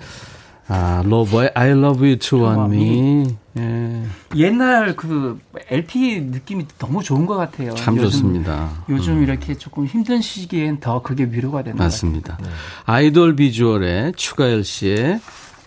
아, 0.69 1.01
로버의 1.05 1.51
I 1.53 1.69
love 1.69 2.05
you 2.05 2.17
to 2.17 2.39
want 2.43 2.75
me. 2.75 3.35
예, 3.57 4.03
옛날 4.35 4.95
그 4.95 5.39
LP 5.69 6.19
느낌이 6.19 6.65
너무 6.77 7.01
좋은 7.03 7.25
것 7.25 7.37
같아요. 7.37 7.73
참 7.75 7.95
요즘- 7.97 8.09
좋습니다. 8.09 8.69
요즘 8.89 9.23
이렇게 9.23 9.55
조금 9.55 9.85
힘든 9.85 10.19
시기엔 10.21 10.79
더 10.79 11.01
그게 11.01 11.23
위로가 11.23 11.59
되는 11.63 11.77
것 11.77 11.83
같아요. 11.83 11.85
맞습니다. 11.85 12.37
아이돌 12.85 13.35
비주얼의 13.37 14.13
추가열 14.17 14.63
씨의 14.63 15.19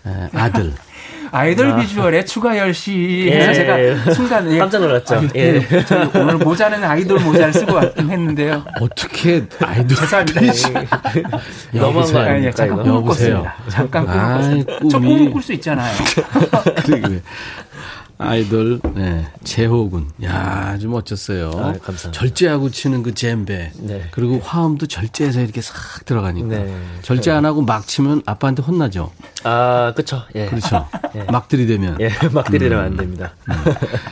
에, 0.06 0.28
아들. 0.34 0.74
아이돌 1.32 1.76
비주얼의 1.80 2.26
추가열 2.26 2.74
씨 2.74 3.28
해서 3.30 3.50
예. 3.50 3.54
제가 3.54 4.12
순간 4.14 4.50
예. 4.52 4.58
깜짝 4.58 4.80
놀랐죠. 4.80 5.14
아, 5.16 5.22
예. 5.36 5.56
예. 5.70 5.84
저희 5.84 6.08
오늘 6.14 6.36
모자는 6.38 6.82
아이돌 6.82 7.20
모자를 7.20 7.52
쓰고 7.52 7.74
왔긴 7.74 8.10
했는데요. 8.10 8.64
어떻게 8.80 9.44
아이돌 9.60 9.96
죄송합니다. 9.96 10.40
너무한 11.72 12.12
거. 12.12 12.18
아, 12.18 12.24
예, 12.24 12.28
아닙니까, 12.30 12.52
잠깐 12.56 12.74
이거? 12.74 12.82
꿈을 12.82 12.96
여보세요. 12.96 13.34
꿨습니다. 13.42 13.54
잠깐 13.68 14.06
꿈을 14.06 14.18
아이, 14.20 14.34
꿨습니다. 14.34 14.72
저. 14.90 14.98
꿈을 14.98 15.30
꿀수 15.30 15.52
있잖아요. 15.54 15.94
아이돌 18.22 18.80
네, 18.94 19.26
재호군. 19.44 20.08
야, 20.24 20.72
아주 20.74 20.88
멋졌어요. 20.88 21.48
아, 21.54 21.72
감사합니다. 21.72 22.10
절제하고 22.12 22.70
치는 22.70 23.02
그 23.02 23.14
젬베. 23.14 23.72
네. 23.78 24.02
그리고 24.10 24.38
화음도 24.42 24.86
절제해서 24.86 25.40
이렇게 25.40 25.62
싹 25.62 26.04
들어가니까. 26.04 26.48
네. 26.48 26.76
절제 27.02 27.30
안 27.30 27.46
하고 27.46 27.62
막 27.62 27.86
치면 27.86 28.22
아빠한테 28.26 28.62
혼나죠. 28.62 29.10
아, 29.44 29.94
그쵸. 29.96 30.22
예. 30.34 30.46
그렇죠. 30.46 30.86
예. 31.16 31.22
막 31.24 31.48
들이대면. 31.48 31.96
예, 32.00 32.10
막 32.30 32.44
들이대면 32.50 32.84
안 32.84 32.96
됩니다. 32.98 33.32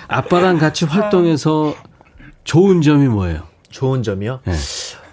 아빠랑 0.08 0.58
같이 0.58 0.86
활동해서 0.86 1.74
좋은 2.44 2.80
점이 2.80 3.08
뭐예요? 3.08 3.42
좋은 3.70 4.02
점이요? 4.02 4.40
네. 4.46 4.54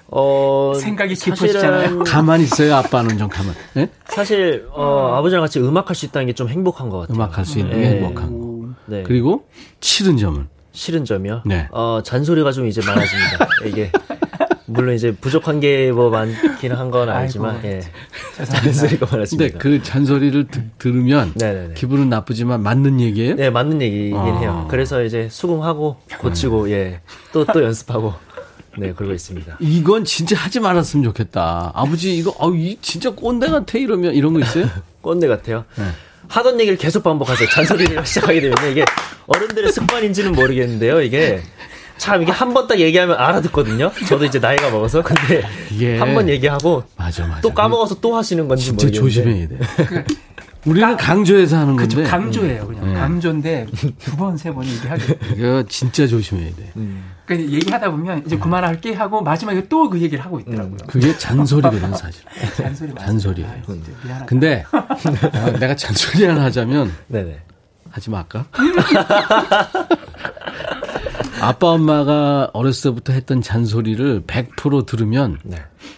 어, 0.07 0.71
생각이 0.79 1.15
깊으시잖아요. 1.15 2.03
가만히 2.05 2.43
있어요. 2.45 2.75
아빠는 2.75 3.17
좀 3.17 3.27
가만. 3.27 3.53
네? 3.73 3.89
사실 4.07 4.65
어, 4.71 5.15
아버지랑 5.17 5.43
같이 5.43 5.59
음악할 5.59 5.95
수 5.95 6.05
있다는 6.05 6.27
게 6.27 6.33
좀 6.33 6.47
행복한 6.47 6.89
것 6.89 6.99
같아요. 6.99 7.15
음악할 7.15 7.43
수 7.45 7.59
있는 7.59 7.75
게 7.75 7.81
예. 7.83 7.87
행복한 7.95 8.31
거. 8.39 8.44
네. 8.87 9.03
그리고 9.03 9.47
싫은 9.81 10.17
점은 10.17 10.47
싫은 10.71 11.05
점이요? 11.05 11.43
네. 11.45 11.67
어, 11.71 12.01
잔소리가 12.03 12.51
좀 12.51 12.67
이제 12.67 12.81
많아집니다. 12.85 13.47
이게 13.65 13.91
물론 14.67 14.93
이제 14.95 15.11
부족한 15.11 15.59
게 15.59 15.91
뭐 15.93 16.09
많긴 16.09 16.71
한 16.73 16.91
건 16.91 17.07
알지만 17.09 17.57
아이고, 17.57 17.67
예. 17.67 17.81
잔소리가 18.43 19.05
많아집니다. 19.09 19.57
근데 19.57 19.77
그 19.77 19.81
잔소리를 19.83 20.47
드- 20.47 20.63
들으면 20.77 21.31
네네네. 21.35 21.73
기분은 21.75 22.09
나쁘지만 22.09 22.61
맞는 22.61 22.99
얘기예요? 22.99 23.35
네, 23.35 23.49
맞는 23.49 23.81
얘기긴 23.81 24.17
아. 24.17 24.39
해요. 24.39 24.67
그래서 24.69 25.03
이제 25.03 25.29
수긍하고 25.29 25.97
고치고 26.19 26.69
예. 26.71 27.01
또또 27.31 27.63
연습하고 27.63 28.13
네, 28.77 28.91
그러고 28.91 29.13
있습니다. 29.13 29.57
이건 29.61 30.03
진짜 30.03 30.35
하지 30.35 30.59
말았으면 30.59 31.05
좋겠다. 31.05 31.71
아버지 31.73 32.17
이거 32.17 32.35
아우 32.39 32.55
이 32.57 32.77
진짜 32.81 33.11
꼰대 33.11 33.47
같아 33.47 33.77
이러면 33.77 34.13
이런 34.15 34.33
거 34.33 34.39
있어요? 34.41 34.67
꼰대 35.01 35.27
같아요. 35.27 35.63
네. 35.77 35.85
하던 36.27 36.59
얘기를 36.59 36.77
계속 36.77 37.03
반복하세요. 37.03 37.49
잔소리를 37.49 38.03
시작하게 38.05 38.41
되면 38.41 38.55
이게 38.71 38.83
어른들의 39.27 39.71
습관인지는 39.71 40.31
모르겠는데요. 40.33 41.01
이게 41.01 41.41
참 41.97 42.21
이게 42.21 42.31
한 42.31 42.53
번 42.53 42.67
딱 42.67 42.79
얘기하면 42.79 43.17
알아듣거든요. 43.17 43.91
저도 44.07 44.25
이제 44.25 44.39
나이가 44.39 44.69
먹어서 44.69 45.01
근데 45.01 45.43
이게- 45.71 45.97
한번 45.97 46.27
얘기하고 46.29 46.83
맞아 46.97 47.25
맞아. 47.25 47.41
또 47.41 47.53
까먹어서 47.53 47.99
또 48.01 48.15
하시는 48.15 48.47
건지 48.47 48.65
진짜 48.65 48.89
조심해야 48.91 49.47
돼. 49.47 49.57
우리는 50.65 50.97
강조해서 50.97 51.57
하는 51.57 51.75
그쵸, 51.75 51.97
건데 51.97 52.09
강조예요, 52.09 52.65
그냥. 52.67 52.87
네. 52.93 52.99
강조인데 52.99 53.67
두 53.99 54.15
번, 54.17 54.35
세 54.35 54.51
번 54.51 54.65
얘기하게. 54.65 55.17
이거 55.37 55.63
진짜 55.69 56.07
조심해야 56.07 56.49
돼. 56.55 56.71
그러니까 57.25 57.51
얘기하다 57.53 57.91
보면 57.91 58.23
이제 58.25 58.37
그만할게 58.37 58.93
하고 58.93 59.21
마지막에 59.21 59.67
또 59.67 59.89
그 59.89 59.99
얘기를 60.01 60.23
하고 60.23 60.39
있더라고요. 60.39 60.77
그게 60.87 61.17
잔소리거든 61.17 61.93
사실. 61.95 62.23
잔소리. 62.57 62.93
잔소리예요. 62.95 63.51
미안하다. 64.03 64.25
근데 64.25 64.63
어, 64.71 65.51
내가 65.59 65.75
잔소리 65.75 66.25
하나 66.25 66.43
하자면 66.45 66.91
네네. 67.07 67.39
하지 67.91 68.09
말까? 68.09 68.45
아빠 71.41 71.67
엄마가 71.67 72.49
어렸을 72.53 72.91
때부터 72.91 73.13
했던 73.13 73.41
잔소리를 73.41 74.23
100% 74.23 74.85
들으면 74.85 75.39
네. 75.43 75.57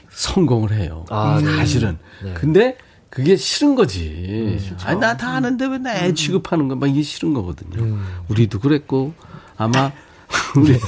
성공을 0.10 0.72
해요. 0.74 1.06
아, 1.10 1.40
네. 1.44 1.56
사실은. 1.56 1.98
네. 2.24 2.34
근데 2.34 2.78
그게 3.10 3.36
싫은 3.36 3.76
거지. 3.76 4.60
아니, 4.84 5.00
나 5.00 5.16
다 5.16 5.30
아는데 5.36 5.66
왜 5.68 5.78
나 5.78 5.94
애 5.96 6.14
취급하는 6.14 6.68
거야? 6.68 6.78
막 6.78 6.88
이게 6.90 7.02
싫은 7.04 7.34
거거든요. 7.34 8.00
우리도 8.28 8.60
그랬고, 8.60 9.14
아마, 9.58 9.92
우리, 10.58 10.80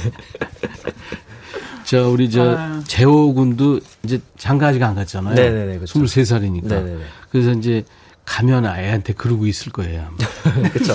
저, 1.84 2.08
우리 2.08 2.30
저. 2.30 2.80
재호 2.84 3.32
군도 3.34 3.80
이제 4.02 4.20
장가 4.38 4.68
아직 4.68 4.82
안 4.82 4.94
갔잖아요. 4.94 5.34
네네네, 5.34 5.78
그쵸. 5.78 5.98
23살이니까. 6.00 6.68
네네네. 6.68 7.02
그래서 7.30 7.52
이제 7.52 7.84
가면 8.30 8.64
애한테 8.64 9.12
그러고 9.12 9.44
있을 9.46 9.72
거예요. 9.72 10.06
아마. 10.06 10.16
그렇죠. 10.70 10.94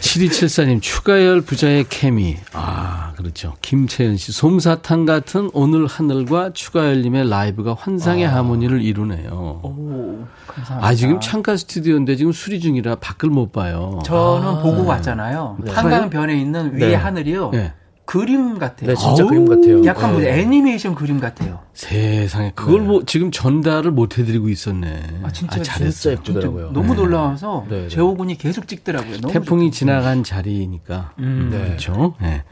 7274님, 0.00 0.82
추가열 0.82 1.42
부자의 1.42 1.86
케미. 1.88 2.38
아, 2.52 3.12
그렇죠. 3.16 3.54
김채연 3.62 4.16
씨, 4.16 4.32
솜사탕 4.32 5.06
같은 5.06 5.48
오늘 5.52 5.86
하늘과 5.86 6.54
추가열님의 6.54 7.30
라이브가 7.30 7.76
환상의 7.78 8.26
하모니를 8.26 8.82
이루네요. 8.82 9.60
오, 9.62 10.26
감사합니다. 10.48 10.88
아, 10.88 10.94
지금 10.94 11.20
창가 11.20 11.56
스튜디오인데 11.56 12.16
지금 12.16 12.32
수리 12.32 12.58
중이라 12.58 12.96
밖을 12.96 13.30
못 13.30 13.52
봐요. 13.52 14.00
저는 14.04 14.60
보고 14.60 14.84
왔잖아요. 14.86 15.58
한강변에 15.68 16.36
있는 16.36 16.74
위에 16.74 16.88
네. 16.88 16.94
하늘이요. 16.96 17.50
네. 17.50 17.72
그림 18.06 18.58
같아요. 18.58 18.88
네, 18.90 18.94
진짜 18.94 19.24
아우, 19.24 19.28
그림 19.28 19.46
같아요. 19.46 19.84
약간 19.84 20.12
뭐 20.12 20.20
네. 20.20 20.40
애니메이션 20.40 20.94
그림 20.94 21.18
같아요. 21.20 21.58
세상에. 21.74 22.52
그걸 22.54 22.80
뭐 22.82 23.02
지금 23.04 23.30
전달을 23.32 23.90
못 23.90 24.16
해드리고 24.16 24.48
있었네. 24.48 25.20
아, 25.24 25.32
진짜 25.32 25.60
잘했어. 25.62 25.90
진짜 25.92 26.10
예쁘더라고요. 26.12 26.70
너무 26.72 26.94
놀라워서 26.94 27.66
네, 27.68 27.82
네. 27.82 27.88
재호군이 27.88 28.38
계속 28.38 28.68
찍더라고요. 28.68 29.18
너무 29.20 29.32
태풍이 29.32 29.70
지나간 29.72 30.22
자리니까. 30.24 31.12
음. 31.18 31.48
네. 31.50 31.58
그렇죠. 31.58 32.14
네. 32.22 32.44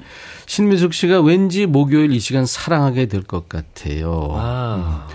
신미숙 0.47 0.93
씨가 0.93 1.21
왠지 1.23 1.67
목요일 1.67 2.13
이 2.13 2.19
시간 2.19 2.45
사랑하게 2.47 3.07
될 3.07 3.23
것 3.23 3.49
같아요. 3.49 4.29
아, 4.33 5.07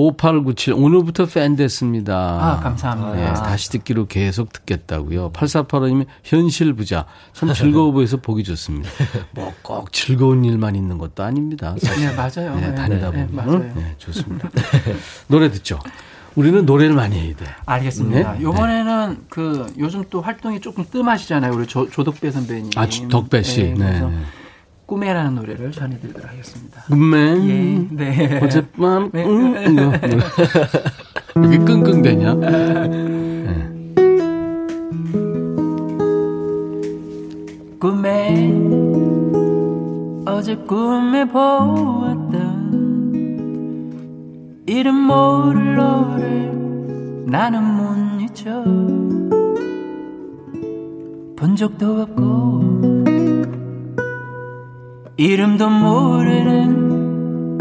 5897 0.00 0.74
오늘부터 0.74 1.24
팬 1.26 1.56
됐습니다. 1.56 2.14
아, 2.14 2.60
감사합니다. 2.60 3.14
네, 3.14 3.32
다시 3.32 3.70
듣기로 3.70 4.06
계속 4.06 4.52
듣겠다고요. 4.52 5.32
8485님이 5.32 6.06
현실 6.22 6.74
부자. 6.74 7.06
참 7.32 7.52
즐거워 7.54 7.92
보여서 7.92 8.18
보기 8.18 8.44
좋습니다. 8.44 8.90
뭐 9.32 9.52
꼭 9.62 9.92
즐거운 9.92 10.44
일만 10.44 10.76
있는 10.76 10.98
것도 10.98 11.22
아닙니다. 11.24 11.74
사실. 11.80 12.06
네, 12.06 12.14
맞아요. 12.14 12.54
네, 12.60 12.68
네, 12.68 12.74
다니다 12.74 13.10
네, 13.10 13.26
보면. 13.26 13.72
네, 13.74 13.94
좋습니다. 13.98 14.48
노래 15.28 15.50
듣죠. 15.50 15.78
우리는 16.34 16.66
노래를 16.66 16.94
많이 16.94 17.18
해야 17.18 17.34
돼. 17.34 17.46
알겠습니다. 17.64 18.32
네? 18.34 18.42
요번에는 18.42 19.24
그 19.30 19.72
요즘 19.78 20.04
또 20.10 20.20
활동이 20.20 20.60
조금 20.60 20.84
뜸하시잖아요. 20.90 21.52
우리 21.54 21.66
조, 21.66 21.88
조덕배 21.88 22.30
선배님. 22.30 22.70
아, 22.76 22.86
주- 22.86 23.08
덕배 23.08 23.42
씨. 23.42 23.72
네. 23.76 24.02
꿈에라는 24.86 25.34
노래를 25.34 25.72
전해드리도록 25.72 26.30
하겠습니다. 26.30 26.82
꿈맨. 26.84 27.48
예, 27.48 27.86
네. 27.90 28.40
어젯밤, 28.42 29.10
네. 29.12 29.24
응, 29.26 29.72
이거. 29.72 29.92
이게 31.44 31.58
끙끙대냐? 31.58 32.34
네. 32.34 33.66
꿈에 37.78 38.52
어제 40.26 40.56
꿈에 40.56 41.24
보았던 41.26 42.66
이름 44.66 44.94
모를 44.94 45.76
너를 45.76 47.26
나는 47.26 47.62
못 47.62 47.96
잊어 48.22 48.62
본 51.36 51.54
적도 51.56 52.02
없고 52.02 53.26
이름도 55.18 55.70
모르는 55.70 57.56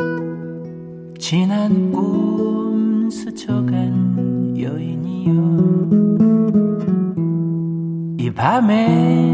지난 1.18 1.94
꿈 1.94 3.10
스쳐간 3.10 4.58
여인이여 4.60 5.32
이 8.20 8.30
밤에 8.32 9.34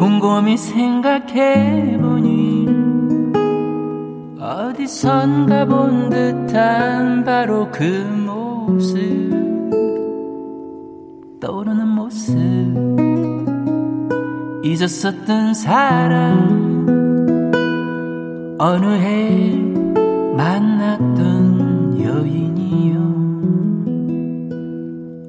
곰곰이 0.00 0.56
생각해보니 0.56 1.54
어디선가 4.40 5.66
본 5.66 6.10
듯한 6.10 7.22
바로 7.22 7.70
그 7.70 7.84
모습 7.84 9.30
떠오르는 11.38 11.86
모습 11.86 12.34
잊었었던 14.64 15.52
사람. 15.52 16.86
어느 18.58 18.86
해 18.86 19.54
만났던 20.38 22.00
여인이요. 22.02 22.96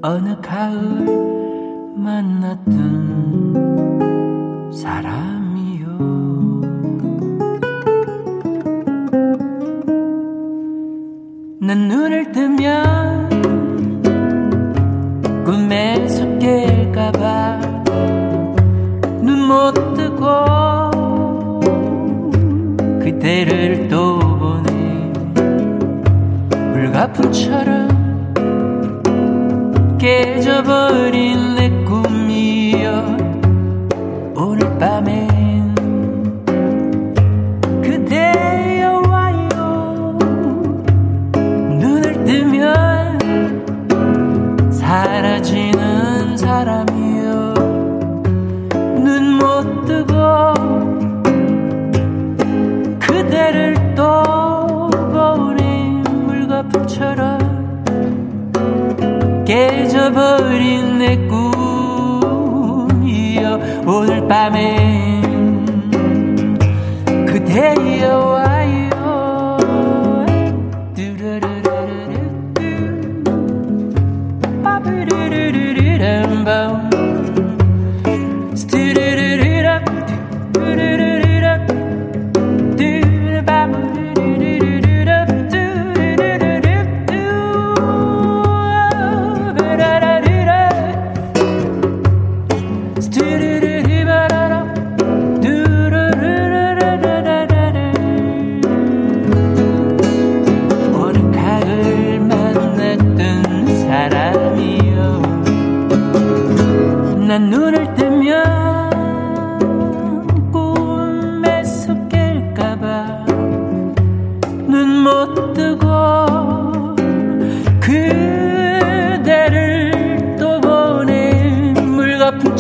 어느 0.04 0.40
가을 0.40 0.80
만났던 1.98 3.15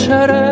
물 0.08 0.45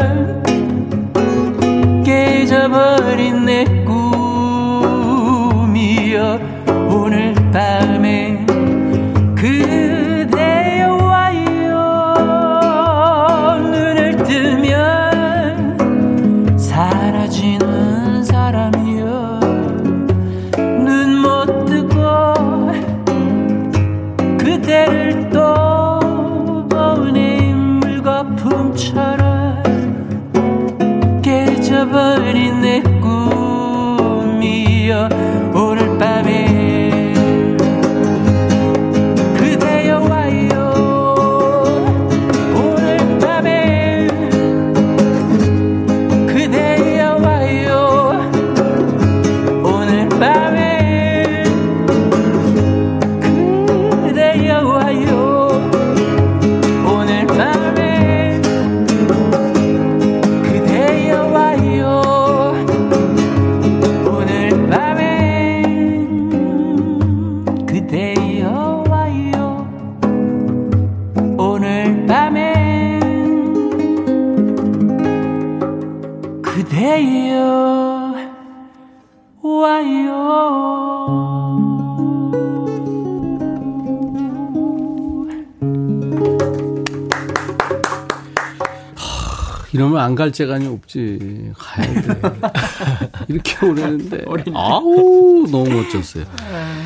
안 90.03 90.15
갈 90.15 90.31
재간이 90.31 90.67
없지. 90.67 91.51
가야 91.57 92.01
돼. 92.01 92.21
이렇게 93.27 93.65
오래는데. 93.65 94.25
아우, 94.53 95.47
너무 95.49 95.69
멋졌어요. 95.69 96.25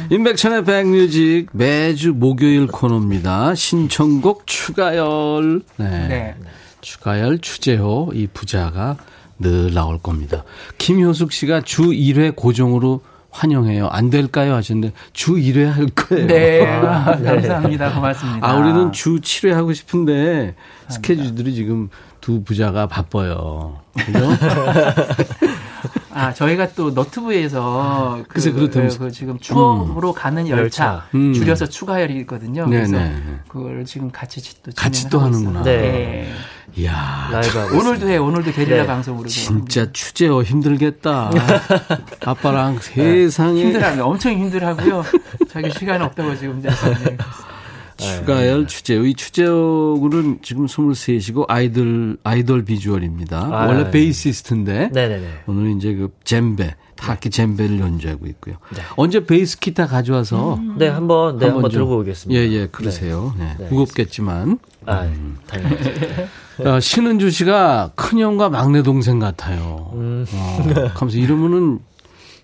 인백천의 0.09 0.63
백뮤직 0.63 1.47
매주 1.51 2.13
목요일 2.13 2.67
코너입니다. 2.67 3.55
신청곡 3.55 4.47
추가열. 4.47 5.61
네. 5.77 6.07
네. 6.07 6.35
추가열, 6.81 7.39
추재호, 7.39 8.11
이 8.13 8.27
부자가 8.33 8.97
늘 9.39 9.73
나올 9.73 9.97
겁니다. 9.99 10.43
김효숙 10.77 11.31
씨가 11.33 11.61
주 11.61 11.83
1회 11.89 12.35
고정으로 12.35 13.01
환영해요. 13.29 13.87
안 13.89 14.09
될까요? 14.09 14.55
하셨는데 14.55 14.93
주 15.13 15.33
1회 15.35 15.65
할 15.65 15.87
거예요. 15.87 16.27
네, 16.27 16.65
아, 16.65 17.03
감사합니다. 17.21 17.93
고맙습니다. 17.93 18.47
아, 18.49 18.55
우리는 18.55 18.91
주 18.93 19.17
7회 19.19 19.49
하고 19.51 19.73
싶은데 19.73 20.55
스케줄들이 20.87 21.53
지금 21.53 21.89
두 22.27 22.43
부자가 22.43 22.87
바빠요. 22.87 23.79
그죠? 23.95 24.19
아, 26.11 26.33
저희가 26.33 26.73
또 26.73 26.89
너트브에서 26.89 28.17
그, 28.27 28.33
글쎄, 28.33 28.51
그렇다면서. 28.51 28.99
그 28.99 29.11
지금 29.11 29.39
추억으로 29.39 30.11
가는 30.11 30.45
열차, 30.49 31.05
음. 31.15 31.31
줄여서 31.31 31.67
추가열이 31.69 32.17
있거든요. 32.21 32.65
네, 32.65 32.79
그래서 32.79 32.97
네. 32.97 33.15
그걸 33.47 33.85
지금 33.85 34.11
같이 34.11 34.41
또 34.61 34.71
같이 34.75 35.09
또 35.09 35.21
하는구나. 35.21 35.61
있어요. 35.61 35.81
네. 35.81 36.33
이야. 36.75 37.29
오늘도 37.73 38.09
해, 38.09 38.17
오늘도 38.17 38.51
게릴라 38.51 38.81
네. 38.81 38.85
방송으로. 38.85 39.29
진짜 39.29 39.89
추재어 39.93 40.43
힘들겠다. 40.43 41.31
아빠랑 42.25 42.79
세상에. 42.81 43.61
힘들어요. 43.61 44.03
엄청 44.03 44.33
힘들하고요. 44.33 45.05
자기 45.47 45.71
시간 45.71 46.01
없다고 46.01 46.35
지금 46.35 46.59
이제 46.59 46.67
추가열 47.97 48.67
추재호. 48.67 49.05
이 49.05 49.13
추재호는 49.13 50.39
지금 50.43 50.65
23이시고 50.67 51.45
아이돌, 51.47 52.17
아이돌 52.23 52.63
비주얼입니다. 52.65 53.37
아, 53.51 53.65
원래 53.67 53.83
네. 53.85 53.91
베이시스트인데. 53.91 54.89
네네네. 54.93 55.27
오늘 55.47 55.71
이제 55.75 55.93
그 55.95 56.09
젬베, 56.23 56.75
타악기 56.95 57.29
젬베를 57.29 57.79
연주하고 57.79 58.27
있고요. 58.27 58.55
네. 58.75 58.81
언제 58.95 59.25
베이스 59.25 59.59
기타 59.59 59.87
가져와서 59.87 60.59
네, 60.77 60.87
한번, 60.87 61.37
네, 61.39 61.45
한번 61.47 61.63
좀- 61.71 61.79
들고 61.79 61.99
오겠습니다. 61.99 62.39
예, 62.39 62.47
예, 62.51 62.67
그러세요. 62.67 63.33
네, 63.37 63.55
네, 63.59 63.67
무겁겠지만. 63.69 64.59
아, 64.85 65.09
당연히. 65.47 65.75
어, 66.65 66.79
신은주 66.79 67.29
씨가 67.29 67.91
큰형과 67.95 68.49
막내 68.49 68.81
동생 68.83 69.19
같아요. 69.19 69.91
음. 69.93 70.25
어, 70.31 70.89
하면서 70.93 71.17
이러면은 71.17 71.79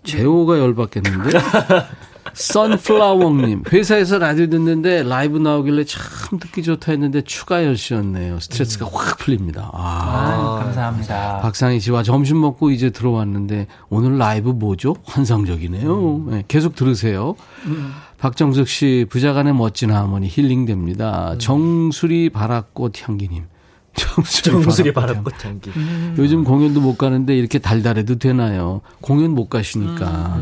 재호가 0.03 0.59
열받겠는데? 0.59 1.29
선플라워님 2.33 3.63
회사에서 3.71 4.17
라디오 4.17 4.47
듣는데 4.47 5.03
라이브 5.03 5.37
나오길래 5.37 5.83
참 5.85 6.39
듣기 6.39 6.63
좋다 6.63 6.91
했는데 6.91 7.21
추가열 7.21 7.77
씨였네요. 7.77 8.39
스트레스가 8.39 8.87
확 8.91 9.17
풀립니다. 9.19 9.69
아, 9.73 10.29
아유, 10.29 10.63
감사합니다. 10.63 11.39
박상희 11.41 11.79
씨와 11.79 12.03
점심 12.03 12.39
먹고 12.41 12.71
이제 12.71 12.89
들어왔는데 12.89 13.67
오늘 13.89 14.17
라이브 14.17 14.49
뭐죠? 14.49 14.95
환상적이네요. 15.05 16.25
네, 16.27 16.43
계속 16.47 16.75
들으세요. 16.75 17.35
박정석 18.17 18.67
씨 18.67 19.05
부자간의 19.09 19.53
멋진 19.53 19.91
하모니 19.91 20.29
힐링됩니다. 20.31 21.35
정수리 21.37 22.29
바라꽃 22.29 23.07
향기님. 23.07 23.45
정수리, 23.93 24.91
바람꽃 24.91 25.45
향기. 25.45 25.71
요즘 26.17 26.43
공연도 26.43 26.81
못 26.81 26.97
가는데 26.97 27.37
이렇게 27.37 27.59
달달해도 27.59 28.17
되나요? 28.17 28.81
공연 29.01 29.31
못 29.31 29.49
가시니까. 29.49 30.39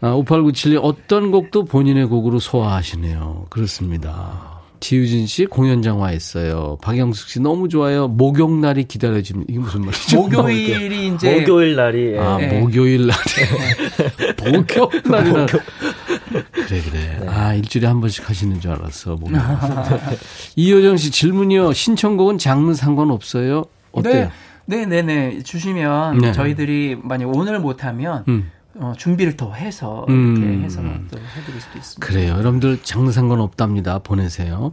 아, 0.00 0.12
5897님 0.14 0.80
어떤 0.82 1.30
곡도 1.30 1.64
본인의 1.64 2.06
곡으로 2.06 2.38
소화하시네요. 2.38 3.46
그렇습니다. 3.50 4.60
지유진 4.80 5.26
씨 5.26 5.44
공연장 5.44 6.00
와 6.00 6.10
있어요. 6.12 6.78
박영숙 6.80 7.28
씨 7.28 7.40
너무 7.40 7.68
좋아요. 7.68 8.08
목욕 8.08 8.50
날이 8.58 8.84
기다려집니다. 8.84 9.50
이게 9.50 9.58
무슨 9.60 9.82
말이죠? 9.82 10.16
목요일이 10.22 11.08
이제 11.14 11.38
목요일 11.38 11.76
날이. 11.76 12.14
예. 12.14 12.18
아, 12.18 12.38
네. 12.38 12.58
목요일 12.60 13.06
날에. 13.06 14.50
목요일 14.52 14.90
날이라. 15.04 15.46
그래, 15.46 16.80
그래. 16.82 17.20
아, 17.28 17.52
일주일에 17.52 17.86
한 17.86 18.00
번씩 18.00 18.26
하시는 18.28 18.58
줄 18.58 18.70
알았어. 18.70 19.16
목요일. 19.16 19.42
이효정 20.56 20.96
씨 20.96 21.10
질문이요. 21.10 21.74
신청곡은 21.74 22.38
장르 22.38 22.72
상관없어요? 22.72 23.64
어때요? 23.92 24.30
네, 24.64 24.86
네, 24.86 25.02
네, 25.02 25.02
네. 25.02 25.42
주시면 25.42 26.18
네. 26.18 26.32
저희들이 26.32 26.96
만약 27.02 27.36
오늘 27.36 27.58
못하면 27.60 28.24
음. 28.28 28.50
어, 28.76 28.92
준비를 28.96 29.36
더 29.36 29.52
해서 29.52 30.06
음. 30.08 30.36
이렇게 30.36 30.64
해서 30.64 30.80
또 31.10 31.18
해드릴 31.18 31.60
수도 31.60 31.78
있습니다. 31.78 32.06
그래요. 32.06 32.34
여러분들 32.34 32.82
장르 32.82 33.10
상관없답니다. 33.10 33.98
보내세요. 34.00 34.72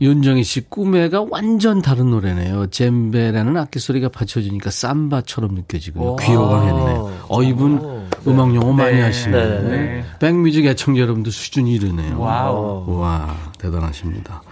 윤정희 0.00 0.42
씨 0.42 0.62
꿈에가 0.62 1.24
완전 1.30 1.80
다른 1.80 2.10
노래네요. 2.10 2.66
젬베라는 2.66 3.56
악기 3.56 3.78
소리가 3.78 4.08
받쳐주니까 4.08 4.70
삼바처럼 4.70 5.54
느껴지고요. 5.54 6.10
오. 6.12 6.16
귀여워 6.16 6.64
했네요. 6.64 7.12
어, 7.28 7.42
이분 7.44 7.78
오. 7.78 8.04
음악 8.26 8.54
용어 8.54 8.72
많이 8.72 8.96
네. 8.96 9.02
하시네요. 9.02 9.48
네, 9.48 9.62
네, 9.62 9.68
네. 9.70 10.04
백뮤직 10.18 10.66
애청자 10.66 11.00
여러분들 11.00 11.30
수준이 11.30 11.72
이르네요. 11.74 12.18
Wow. 12.18 12.84
어. 12.88 12.98
와, 12.98 13.36
대단하십니다. 13.58 14.42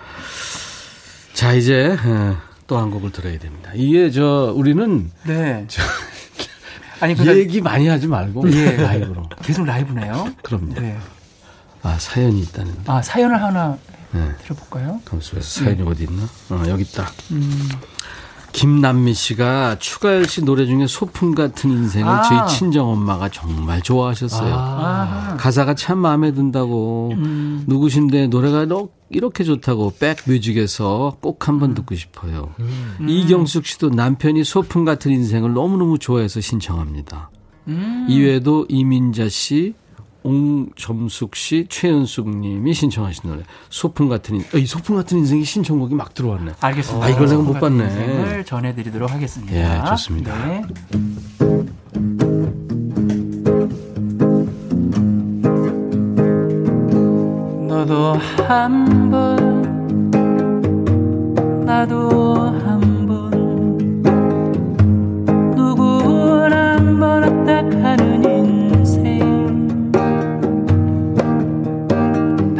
자, 1.34 1.54
이제 1.54 1.96
또 2.68 2.78
한 2.78 2.90
곡을 2.90 3.10
들어야 3.10 3.38
됩니다. 3.38 3.70
이게 3.74 4.10
저 4.10 4.52
우리는 4.56 5.10
네. 5.26 5.66
아니 7.02 7.16
그러니까 7.16 7.36
얘기 7.36 7.60
많이 7.60 7.88
하지 7.88 8.06
말고 8.06 8.48
예. 8.52 8.76
라이브로. 8.76 9.28
계속 9.42 9.64
라이브네요. 9.66 10.32
그럼요. 10.44 10.74
네. 10.80 10.96
아, 11.82 11.96
사연이 11.98 12.40
있다는데. 12.42 12.82
아 12.86 13.02
사연을 13.02 13.42
하나 13.42 13.76
네. 14.12 14.30
들어볼까요? 14.44 15.00
감수해 15.04 15.42
사연이 15.42 15.82
어디 15.82 16.04
있나? 16.04 16.22
어, 16.50 16.62
여기 16.68 16.82
있다. 16.84 17.10
음. 17.32 17.68
김남미 18.52 19.14
씨가 19.14 19.78
추가열 19.78 20.26
씨 20.26 20.44
노래 20.44 20.66
중에 20.66 20.86
소풍 20.86 21.34
같은 21.34 21.70
인생을 21.70 22.08
아. 22.08 22.22
저희 22.22 22.56
친정 22.56 22.90
엄마가 22.90 23.28
정말 23.30 23.82
좋아하셨어요. 23.82 24.54
아, 24.54 25.36
가사가 25.38 25.74
참 25.74 25.98
마음에 25.98 26.32
든다고 26.32 27.12
음. 27.14 27.64
누구신데 27.66 28.28
노래가 28.28 28.66
이렇게 29.10 29.44
좋다고 29.44 29.94
백뮤직에서 29.98 31.16
꼭 31.20 31.48
한번 31.48 31.74
듣고 31.74 31.94
싶어요. 31.94 32.54
음. 32.60 33.06
이경숙 33.08 33.66
씨도 33.66 33.90
남편이 33.90 34.44
소풍 34.44 34.84
같은 34.84 35.10
인생을 35.12 35.52
너무너무 35.52 35.98
좋아해서 35.98 36.40
신청합니다. 36.40 37.30
음. 37.68 38.06
이외에도 38.08 38.66
이민자 38.68 39.28
씨, 39.28 39.74
옹점숙 40.24 41.34
씨, 41.36 41.66
최연숙 41.68 42.28
님이 42.28 42.74
신청하신 42.74 43.30
노래 43.30 43.42
소풍 43.70 44.08
같은 44.08 44.36
인, 44.36 44.42
어, 44.54 44.58
이 44.58 44.66
소풍 44.66 44.96
같은 44.96 45.18
인생이 45.18 45.44
신청곡이 45.44 45.94
막 45.94 46.14
들어왔네. 46.14 46.52
알겠습니다. 46.60 47.06
아, 47.06 47.10
이걸 47.10 47.28
내가 47.28 47.42
못 47.42 47.54
봤네. 47.60 47.84
인생을 47.84 48.44
전해드리도록 48.44 49.10
하겠습니다. 49.10 49.54
예, 49.54 49.84
좋습니다. 49.90 50.46
네. 50.46 50.62
너도 57.68 58.14
한 58.48 59.10
번 59.10 59.62
나도 61.64 62.10
한 62.64 63.06
번 63.06 63.30
누구나 65.56 66.76
한번 66.76 67.44
가는 67.82 68.01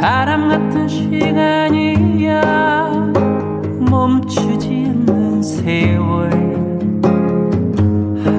바람 0.03 0.49
같은 0.49 0.85
시간이야. 0.85 2.41
멈추지 3.89 4.87
않는 4.89 5.41
세월. 5.41 6.29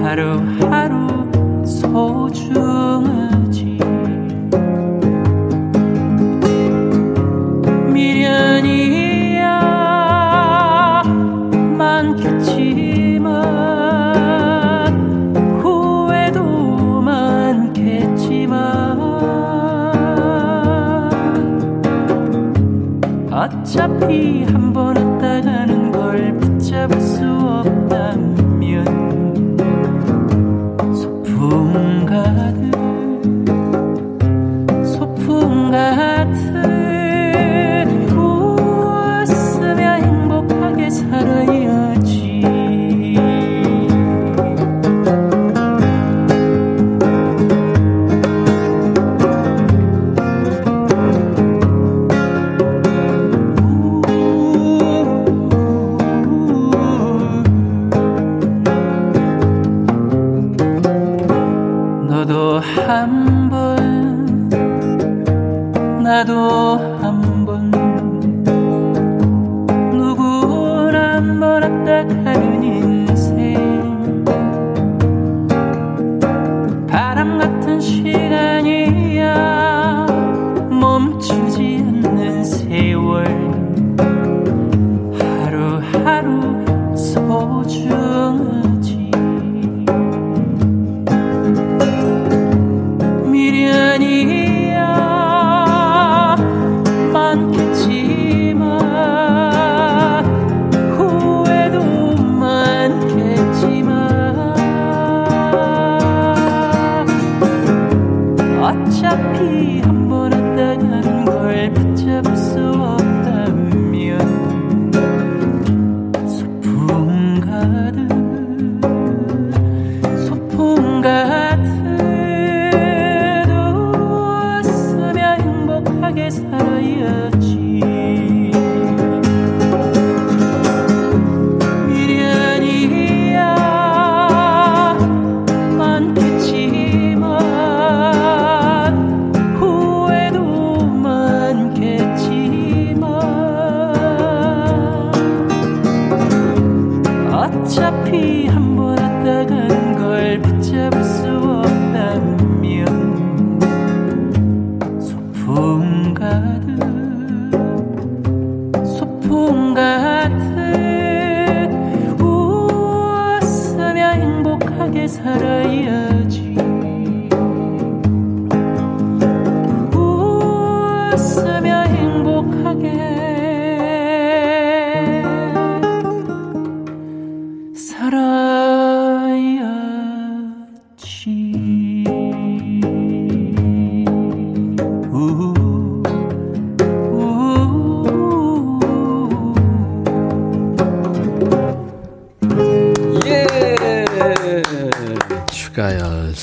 하루하루 0.03 1.65
소중 1.65 2.84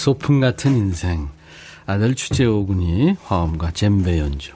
소풍 0.01 0.39
같은 0.39 0.75
인생. 0.75 1.29
아들 1.85 2.15
주재호 2.15 2.65
군이 2.65 3.17
화음과 3.23 3.69
젬베 3.71 4.17
연주. 4.17 4.51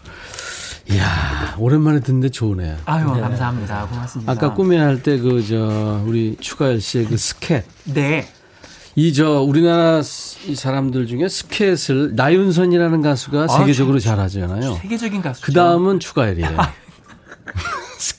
이야, 0.89 1.55
오랜만에 1.59 1.99
듣는데 1.99 2.29
좋으네요. 2.29 2.77
아유 2.85 3.05
감사합니다. 3.07 3.85
고맙습니다. 3.87 4.31
아까 4.31 4.53
꿈에 4.55 4.77
할 4.77 5.03
때 5.03 5.19
그, 5.19 5.45
저, 5.47 6.01
우리 6.05 6.35
추가열 6.39 6.81
씨의 6.81 7.05
그 7.05 7.17
스캣. 7.17 7.63
네. 7.85 8.27
이, 8.95 9.13
저, 9.13 9.41
우리나라 9.41 10.01
사람들 10.01 11.05
중에 11.05 11.27
스캣을 11.27 12.15
나윤선이라는 12.15 13.01
가수가 13.03 13.47
세계적으로 13.49 13.99
잘하잖아요. 13.99 14.75
세계적인 14.81 15.21
가수죠. 15.21 15.45
그 15.45 15.53
다음은 15.53 15.99
추가열이에요. 15.99 16.57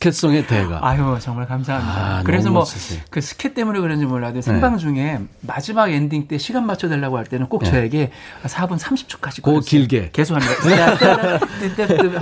스캣송의 0.07 0.47
대가. 0.47 0.79
아유 0.83 1.17
정말 1.21 1.47
감사합니다. 1.47 2.19
아, 2.19 2.23
그래서 2.23 2.51
뭐. 2.51 2.65
그 3.11 3.21
스캣 3.21 3.55
때문에 3.55 3.81
그런지 3.81 4.05
몰라도 4.07 4.41
생방 4.41 4.79
중에 4.79 5.19
마지막 5.41 5.91
엔딩 5.91 6.29
때 6.29 6.39
시간 6.39 6.67
맞춰 6.67 6.89
달라고 6.89 7.17
할 7.17 7.25
때는 7.25 7.49
꼭 7.49 7.63
네. 7.65 7.71
저에게 7.71 8.11
4분 8.45 8.79
30초까지 8.79 9.43
그거 9.43 9.61
길게. 9.61 10.11
계속 10.13 10.35
합니다. 10.37 10.55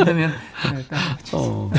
하면 0.07 0.32
네, 0.74 0.85
딱 0.89 1.18
어. 1.32 1.70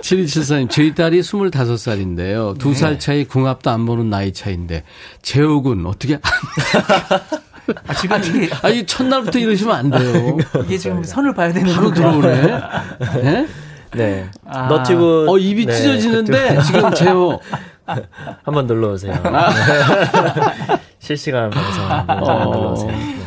7274님, 0.00 0.68
저희 0.68 0.94
딸이 0.94 1.20
25살인데요. 1.20 2.58
두 2.58 2.70
네. 2.70 2.74
살 2.74 2.98
차이 2.98 3.24
궁합도 3.24 3.70
안 3.70 3.86
보는 3.86 4.10
나이 4.10 4.34
차인데, 4.34 4.84
재호군, 5.22 5.86
어떻게, 5.86 6.18
아, 7.86 7.94
지금 7.94 8.22
이게, 8.22 8.50
아, 8.60 8.68
이 8.68 8.84
첫날부터 8.84 9.38
이러시면 9.38 9.74
안 9.74 9.90
돼요. 9.90 10.36
이게 10.66 10.76
지금 10.76 11.02
선을 11.02 11.32
봐야 11.32 11.50
되는 11.54 11.72
바로 11.74 11.90
건가요? 11.90 12.20
들어오네. 12.20 13.22
네? 13.22 13.46
네. 13.96 14.28
아. 14.46 14.66
너튜브. 14.68 15.26
어, 15.28 15.38
입이 15.38 15.66
네, 15.66 15.72
찢어지는데, 15.72 16.62
지금 16.62 16.92
재호. 16.94 17.40
한번 18.44 18.66
놀러 18.66 18.92
오세요. 18.92 19.12
실시간 20.98 21.50
방송 21.50 21.84
한번 21.90 22.22
어. 22.22 22.44
놀러 22.44 22.72
오세요. 22.72 22.90
네. 22.90 23.24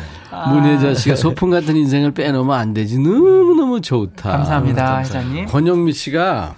문혜자 0.48 0.94
씨가 0.94 1.16
소풍 1.16 1.50
같은 1.50 1.76
인생을 1.76 2.12
빼놓으면 2.12 2.56
안 2.58 2.74
되지. 2.74 2.98
너무너무 2.98 3.80
좋다. 3.80 4.30
감사합니다, 4.30 5.00
회장님. 5.00 5.46
권영미 5.46 5.92
씨가, 5.92 6.54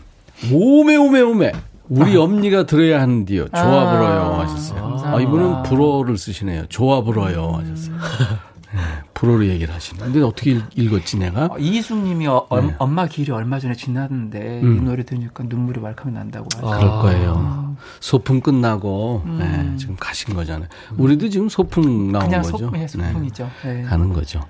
오메, 0.53 0.97
오메, 0.97 1.21
오메. 1.21 1.53
우리 1.91 2.17
엄니가 2.17 2.65
들어야 2.67 3.01
하는디요. 3.03 3.49
좋아 3.49 3.63
아, 3.63 3.91
불어요. 3.93 4.41
하셨어요. 4.41 5.03
아, 5.05 5.21
이분은 5.21 5.65
불어를 5.65 6.17
쓰시네요. 6.17 6.67
좋아 6.69 7.03
불어요. 7.03 7.61
하셨어요. 7.61 7.97
네, 8.73 8.81
불어로 9.15 9.47
얘기를 9.47 9.75
하시네. 9.75 9.99
근데 10.01 10.21
어떻게 10.23 10.53
읽- 10.53 10.65
읽었지, 10.77 11.19
내가? 11.19 11.47
어, 11.47 11.59
이희숙님이 11.59 12.27
어, 12.29 12.47
엄- 12.49 12.69
네. 12.69 12.75
엄마 12.79 13.07
길이 13.07 13.33
얼마 13.33 13.59
전에 13.59 13.75
지났는데 13.75 14.61
음. 14.63 14.77
이 14.77 14.81
노래 14.83 15.05
들으니까 15.05 15.45
눈물이 15.47 15.81
말캉 15.81 16.15
난다고. 16.15 16.47
아. 16.63 16.79
그럴 16.79 16.91
거예요. 17.03 17.77
소풍 18.01 18.41
끝나고 18.41 19.23
음. 19.27 19.39
네, 19.39 19.77
지금 19.77 19.97
가신 19.99 20.35
거잖아요. 20.35 20.69
우리도 20.97 21.29
지금 21.31 21.49
소풍 21.49 22.13
나온 22.13 22.27
그냥 22.27 22.43
거죠. 22.43 22.59
소, 22.59 22.71
예, 22.75 22.79
네, 22.81 22.87
소풍이죠. 22.89 23.51
네. 23.65 23.83
가는 23.83 24.13
거죠. 24.13 24.41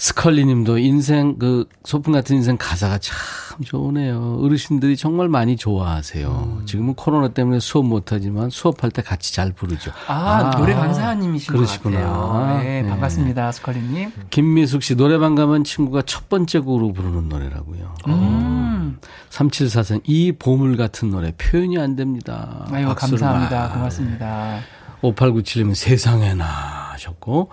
스컬리님도 0.00 0.78
인생 0.78 1.38
그 1.38 1.68
소풍 1.84 2.14
같은 2.14 2.36
인생 2.36 2.56
가사가 2.58 2.96
참 2.96 3.14
좋으네요. 3.62 4.38
어르신들이 4.40 4.96
정말 4.96 5.28
많이 5.28 5.58
좋아하세요. 5.58 6.58
음. 6.60 6.64
지금은 6.64 6.94
코로나 6.94 7.28
때문에 7.28 7.60
수업 7.60 7.84
못하지만 7.84 8.48
수업할 8.48 8.90
때 8.90 9.02
같이 9.02 9.34
잘 9.34 9.52
부르죠. 9.52 9.92
아, 10.06 10.52
노래 10.56 10.72
강사님이신 10.72 11.52
것 11.52 11.58
그러시구나. 11.58 12.00
같아요. 12.00 12.62
네, 12.62 12.80
네. 12.80 12.88
반갑습니다, 12.88 13.52
스컬리님. 13.52 14.12
김미숙 14.30 14.82
씨 14.82 14.94
노래방 14.94 15.34
가면 15.34 15.64
친구가 15.64 16.00
첫 16.06 16.30
번째 16.30 16.60
곡으로 16.60 16.94
부르는 16.94 17.28
노래라고요. 17.28 17.94
음. 18.08 18.98
3744이 19.28 20.38
보물 20.38 20.78
같은 20.78 21.10
노래 21.10 21.32
표현이 21.36 21.76
안 21.78 21.94
됩니다. 21.94 22.66
아유, 22.70 22.94
감사합니다. 22.94 23.68
막. 23.68 23.74
고맙습니다. 23.74 24.60
5897님은 25.02 25.74
세상에나 25.74 26.44
하셨고 26.92 27.50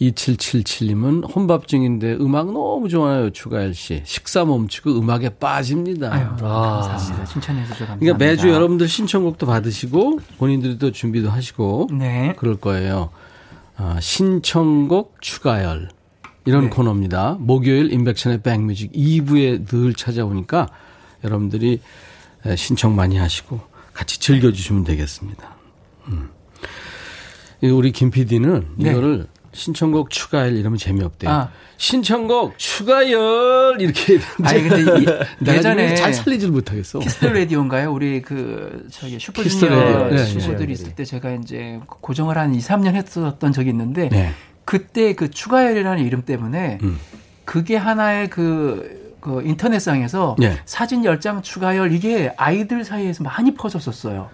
2777님은 0.00 1.34
혼밥 1.34 1.68
중인데 1.68 2.14
음악 2.14 2.52
너무 2.52 2.88
좋아요 2.88 3.30
추가열 3.30 3.74
씨 3.74 4.02
식사 4.04 4.44
멈추고 4.44 4.98
음악에 4.98 5.30
빠집니다. 5.30 6.12
아유, 6.12 6.26
아. 6.42 6.88
감사합니다. 6.88 7.24
칭찬해 7.26 7.62
주셔서 7.64 7.86
감사합니다. 7.86 7.98
그러니까 7.98 8.18
매주 8.18 8.48
여러분들 8.48 8.88
신청곡도 8.88 9.46
받으시고 9.46 10.20
본인들이 10.38 10.78
또 10.78 10.90
준비도 10.90 11.30
하시고 11.30 11.88
네. 11.92 12.34
그럴 12.38 12.56
거예요. 12.56 13.10
아, 13.76 13.98
신청곡 14.00 15.20
추가열 15.20 15.88
이런 16.46 16.64
네. 16.64 16.70
코너입니다. 16.70 17.36
목요일 17.38 17.92
임백천의 17.92 18.42
백뮤직 18.42 18.92
2부에 18.92 19.66
늘 19.66 19.94
찾아오니까 19.94 20.68
여러분들이 21.24 21.80
에, 22.46 22.56
신청 22.56 22.96
많이 22.96 23.18
하시고 23.18 23.60
같이 23.92 24.18
즐겨주시면 24.18 24.84
되겠습니다. 24.84 25.56
음. 26.08 26.30
우리 27.62 27.92
김 27.92 28.10
PD는 28.10 28.68
네. 28.76 28.90
이거를 28.90 29.26
신청곡 29.52 30.10
추가열 30.10 30.56
이러면 30.56 30.78
재미없대요. 30.78 31.30
아. 31.30 31.50
신청곡 31.76 32.58
추가열 32.58 33.78
이렇게 33.80 34.18
아니, 34.42 34.62
근데 34.68 35.00
이- 35.00 35.06
예전에 35.48 35.94
잘 35.94 36.12
살리질 36.14 36.50
못하겠어. 36.50 36.98
Kiss 37.00 37.18
the 37.18 37.32
Radio인가요? 37.32 37.92
우리 37.92 38.22
그 38.22 38.86
저기. 38.90 39.18
슈퍼주니어 39.18 40.08
네, 40.10 40.24
친구들이 40.26 40.66
네. 40.66 40.72
있을 40.72 40.94
때 40.94 41.04
제가 41.04 41.32
이제 41.32 41.80
고정을 41.86 42.36
한 42.38 42.54
2, 42.54 42.58
3년 42.58 42.94
했었던 42.94 43.52
적이 43.52 43.70
있는데 43.70 44.08
네. 44.08 44.32
그때 44.64 45.14
그 45.14 45.30
추가열이라는 45.30 46.04
이름 46.04 46.22
때문에 46.22 46.78
음. 46.82 46.98
그게 47.44 47.76
하나의 47.76 48.30
그, 48.30 49.16
그 49.20 49.42
인터넷상에서 49.44 50.36
네. 50.38 50.56
사진 50.66 51.02
10장 51.02 51.42
추가열 51.42 51.92
이게 51.92 52.32
아이들 52.36 52.84
사이에서 52.84 53.24
많이 53.24 53.54
퍼졌었어요. 53.54 54.30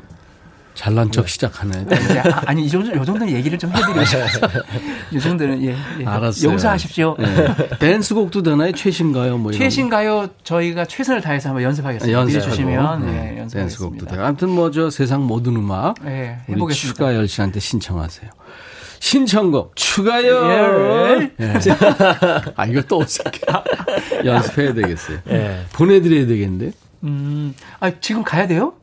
잘난 0.77 1.11
척 1.11 1.29
시작하네. 1.29 1.87
이제 1.91 2.19
아, 2.21 2.43
아니 2.47 2.65
이 2.67 2.69
정도 2.71 2.91
요 2.95 3.05
정도는 3.05 3.33
얘기를 3.33 3.59
좀 3.59 3.71
해드리고 3.75 4.05
싶어요. 4.05 4.63
이 5.11 5.19
정도는 5.19 5.63
예, 5.65 5.75
예. 6.01 6.07
알았어요. 6.07 6.51
용서하십시오. 6.53 7.17
네. 7.19 7.79
댄스곡도 7.79 8.43
되나요? 8.43 8.73
최신가요? 8.73 9.39
뭐 9.39 9.51
이런 9.53 9.59
최신 9.59 9.89
가요 9.89 10.29
저희가 10.45 10.85
최선을 10.85 11.23
다해서 11.23 11.49
한번 11.49 11.63
연습하겠습니다. 11.65 12.17
연습 12.19 12.41
주시면 12.43 13.07
네. 13.07 13.39
예, 13.43 13.47
댄스곡도. 13.49 14.07
돼요. 14.07 14.25
아무튼 14.25 14.51
뭐 14.51 14.71
저 14.71 14.91
세상 14.91 15.25
모든 15.27 15.57
음악 15.57 15.95
예, 16.05 16.37
우리 16.47 16.55
해보겠습니다. 16.57 16.95
추가열 16.95 17.27
씨한테 17.29 17.59
신청하세요. 17.61 18.31
신청곡 19.01 19.75
추가열. 19.77 21.33
예. 21.41 21.47
아 22.55 22.67
이거 22.67 22.83
또 22.83 22.99
어색해. 23.01 23.41
연습해야 24.27 24.75
되겠어요. 24.75 25.19
예. 25.31 25.61
보내드려야 25.73 26.27
되겠는데. 26.27 26.73
음, 27.05 27.55
아 27.81 27.91
지금 28.01 28.23
가야 28.25 28.47
돼요? 28.47 28.75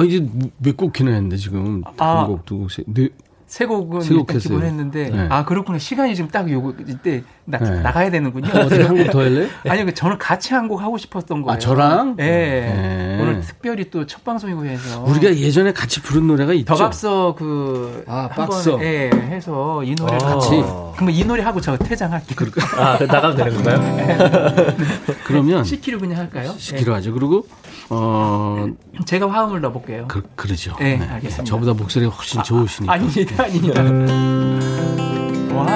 아 0.00 0.04
이제 0.04 0.26
몇 0.58 0.76
곡이나 0.76 1.10
했는데 1.12 1.36
지금 1.36 1.82
아. 1.98 2.24
곡도 2.26 2.68
세- 2.68 2.84
네. 2.86 3.08
세 3.46 3.66
곡은 3.66 4.02
세곡 4.02 4.20
일단 4.20 4.36
했어요. 4.36 4.54
기본했는데 4.54 5.10
네. 5.10 5.26
아 5.28 5.44
그렇구나 5.44 5.76
시간이 5.76 6.14
지금 6.14 6.30
딱 6.30 6.48
요거 6.48 6.74
이때 6.86 7.24
나, 7.44 7.58
네. 7.58 7.80
나가야 7.80 8.08
되는군요. 8.08 8.48
어떻게 8.48 8.84
한 8.84 8.96
곡 8.96 9.10
더 9.10 9.18
할래? 9.26 9.48
아니 9.68 9.84
그 9.84 9.92
저는 9.92 10.18
같이 10.18 10.54
한 10.54 10.68
곡 10.68 10.80
하고 10.80 10.96
싶었던 10.96 11.42
거예요. 11.42 11.56
아, 11.56 11.58
저랑? 11.58 12.14
예. 12.20 12.22
네. 12.22 13.18
오늘 13.20 13.40
특별히 13.40 13.90
또 13.90 14.06
첫 14.06 14.22
방송이고 14.22 14.64
해서 14.66 15.02
우리가 15.02 15.34
예전에 15.36 15.72
같이 15.72 16.00
부른 16.00 16.28
노래가 16.28 16.52
있죠. 16.54 16.72
더박서 16.74 17.34
그 17.36 18.04
아, 18.06 18.28
한번 18.30 18.46
박서. 18.46 18.80
예, 18.84 19.10
해서 19.12 19.82
이 19.82 19.96
노래 19.96 20.14
아. 20.14 20.18
같이. 20.18 20.50
그러면 20.94 21.10
이 21.12 21.24
노래 21.24 21.42
하고 21.42 21.60
저 21.60 21.76
퇴장할게요. 21.76 22.50
아, 22.78 22.98
그 22.98 23.02
나가면 23.04 23.36
되는 23.36 23.52
건가요? 23.54 24.54
그러면 25.26 25.64
10kg 25.64 25.98
그냥 25.98 26.18
할까요? 26.18 26.54
시키로 26.56 26.94
하죠. 26.94 27.12
그리고 27.12 27.44
어 27.90 28.66
예. 28.68 29.04
제가 29.04 29.30
화음을 29.30 29.60
넣어볼게요. 29.60 30.06
그, 30.08 30.22
그러죠. 30.36 30.76
네, 30.78 30.96
알겠습니다. 30.96 31.44
저보다 31.44 31.72
목소리가 31.74 32.12
훨씬 32.12 32.42
좋으시니까. 32.42 32.92
아닙니다, 32.92 33.44
아닙니다. 33.44 33.82
와. 35.54 35.66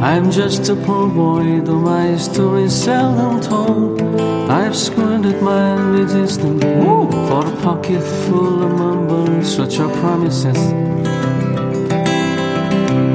I'm 0.00 0.30
just 0.30 0.70
a 0.70 0.76
poor 0.86 1.08
boy, 1.08 1.60
though 1.64 1.80
my 1.80 2.14
story 2.14 2.64
is 2.64 2.72
seldom 2.84 3.40
told. 3.40 4.00
I've 4.48 4.76
squandered 4.76 5.42
my 5.42 5.74
resistance 5.90 6.62
for 6.62 7.44
a 7.44 7.56
pocket 7.62 8.00
full 8.00 8.62
of 8.62 8.78
mumbles, 8.78 9.56
such 9.56 9.80
are 9.80 9.90
promises. 9.98 10.56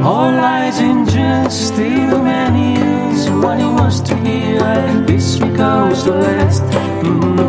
All 0.03 0.29
lies 0.33 0.79
in 0.81 1.05
just 1.07 1.67
still 1.69 2.21
many 2.21 2.75
years. 2.75 3.29
What 3.31 3.57
he 3.59 3.65
wants 3.65 4.01
to 4.01 4.15
hear, 4.17 4.59
disregards 5.93 6.03
the 6.03 6.11
last. 6.11 6.63
Mm-hmm. 7.03 7.43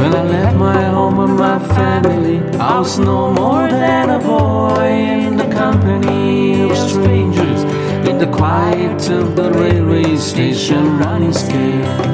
When 0.00 0.14
I 0.14 0.22
left 0.22 0.56
my 0.56 0.84
home 0.84 1.18
and 1.20 1.36
my 1.36 1.58
family, 1.74 2.38
I 2.58 2.78
was 2.78 2.98
no 2.98 3.32
more 3.32 3.68
than 3.68 4.10
a 4.10 4.18
boy 4.18 4.88
in 5.26 5.36
the 5.36 5.48
company 5.52 6.70
of 6.70 6.76
strangers. 6.76 7.64
In 8.08 8.18
the 8.18 8.26
quiet 8.26 9.10
of 9.10 9.36
the 9.36 9.50
railway 9.52 10.16
station, 10.16 10.98
running 10.98 11.32
scared. 11.32 12.09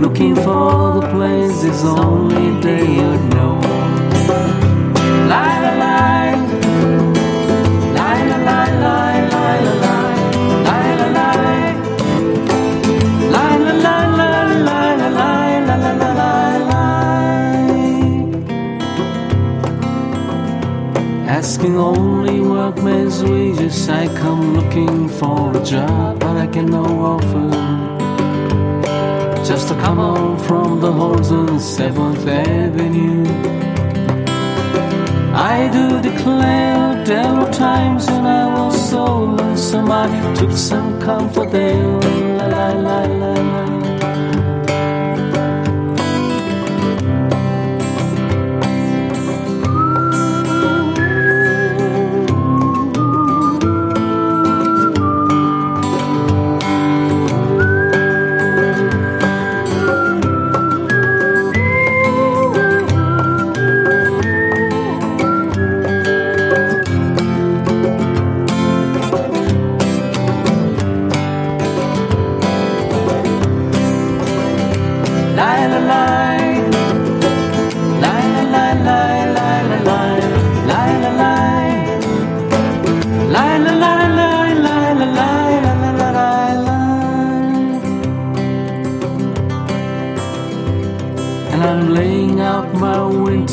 Looking 0.00 0.34
for 0.34 0.94
the 0.98 1.06
places 1.12 1.84
only 1.84 2.58
they 2.62 2.86
would 3.04 3.24
know. 3.34 3.60
Lie, 5.28 5.58
lie, 5.64 5.76
lie. 5.84 6.34
Lie, 7.96 8.22
lie, 8.30 8.44
lie, 8.48 8.72
lie, 8.84 9.20
lie, 9.34 9.60
lie, 9.84 10.14
lie, 10.66 10.94
lie, 10.96 11.18
lie. 11.18 11.72
Lie, 13.34 13.56
lie, 13.58 14.08
lie, 14.16 14.54
lie, 14.68 14.96
lie. 16.80 17.00
Asking 21.28 21.76
only 21.76 22.40
workmen's 22.40 23.22
wages, 23.22 23.88
I 23.90 24.06
come 24.16 24.54
looking 24.54 25.08
for 25.08 25.54
a 25.54 25.62
job, 25.62 26.20
but 26.20 26.36
I 26.38 26.46
get 26.46 26.64
no 26.64 26.84
offer. 26.84 27.89
To 29.70 29.76
come 29.76 29.98
home 29.98 30.36
from 30.36 30.80
the 30.80 30.90
halls 30.90 31.30
on 31.30 31.60
Seventh 31.60 32.26
Avenue. 32.26 33.24
I 35.32 35.70
do 35.72 36.02
declare 36.02 37.04
there 37.04 37.32
were 37.32 37.52
times 37.52 38.04
when 38.10 38.26
I 38.26 38.46
was 38.52 38.90
so 38.90 39.04
lonesome 39.04 39.92
I 39.92 40.34
took 40.34 40.50
some 40.50 41.00
comfort 41.00 41.52
there. 41.52 41.86
La 42.38 42.46
la 42.46 42.68
la 42.72 43.00
la 43.04 43.32
la. 43.34 43.59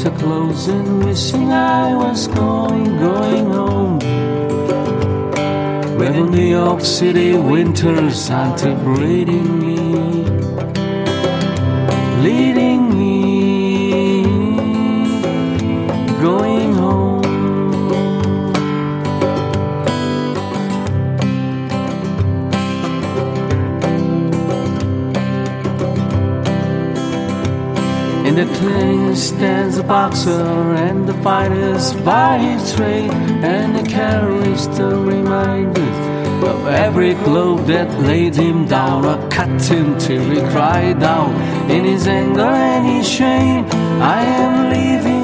Winter 0.08 0.20
clothes 0.20 0.68
and 0.68 1.04
wishing 1.04 1.52
I 1.52 1.96
was 1.96 2.28
going, 2.28 2.98
going 2.98 3.46
home. 3.46 4.00
The 5.98 6.12
New 6.32 6.50
York 6.50 6.82
City 6.82 7.34
winters 7.34 8.30
aren't 8.30 8.64
me 9.60 9.78
leading 12.24 12.98
me 12.98 13.17
the 28.38 28.46
clearing 28.60 29.16
stands 29.16 29.80
a 29.80 29.84
boxer, 29.84 30.46
and 30.86 31.10
the 31.10 31.14
fighters 31.24 31.92
by 32.02 32.38
his 32.38 32.76
trade, 32.76 33.12
and 33.42 33.76
he 33.76 33.84
carries 33.92 34.68
the 34.78 34.96
reminders 34.96 35.98
of 36.48 36.68
every 36.68 37.16
glove 37.26 37.66
that 37.66 37.90
laid 38.02 38.36
him 38.36 38.68
down 38.68 39.04
or 39.04 39.18
cut 39.30 39.60
him 39.64 39.98
till 39.98 40.24
he 40.30 40.40
cried 40.52 41.02
out 41.02 41.34
in 41.72 41.84
his 41.84 42.06
anger 42.08 42.42
and 42.42 42.86
his 42.86 43.10
shame. 43.10 43.66
I 44.00 44.22
am 44.22 44.70
leaving, 44.70 45.17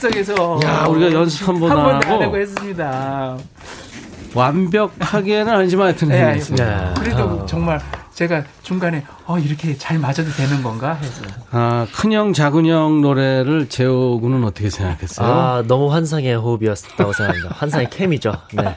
즉석에서 0.00 0.60
야, 0.64 0.86
우리가 0.88 1.12
연습 1.12 1.46
한 1.48 1.60
번 1.60 1.70
하려고 1.72 2.22
하고 2.24 2.36
했습니다. 2.38 3.36
완벽하게는 4.34 5.48
아니지만 5.52 5.88
하여튼 5.88 6.08
네, 6.08 6.22
해냈습니다. 6.22 6.94
그래도 6.98 7.44
정말 7.46 7.80
제가 8.20 8.44
중간에 8.62 9.02
어 9.24 9.38
이렇게 9.38 9.74
잘 9.78 9.98
맞아도 9.98 10.24
되는 10.36 10.62
건가 10.62 10.92
해서 10.92 11.22
아, 11.52 11.86
큰형, 11.94 12.34
작은형 12.34 13.00
노래를 13.00 13.70
재호 13.70 14.20
군은 14.20 14.44
어떻게 14.44 14.68
생각했어요? 14.68 15.26
아, 15.26 15.64
너무 15.66 15.90
환상의 15.90 16.36
호흡이었다고 16.36 17.14
생각합니다. 17.14 17.54
환상의 17.56 17.88
케미죠. 17.88 18.34
네. 18.52 18.76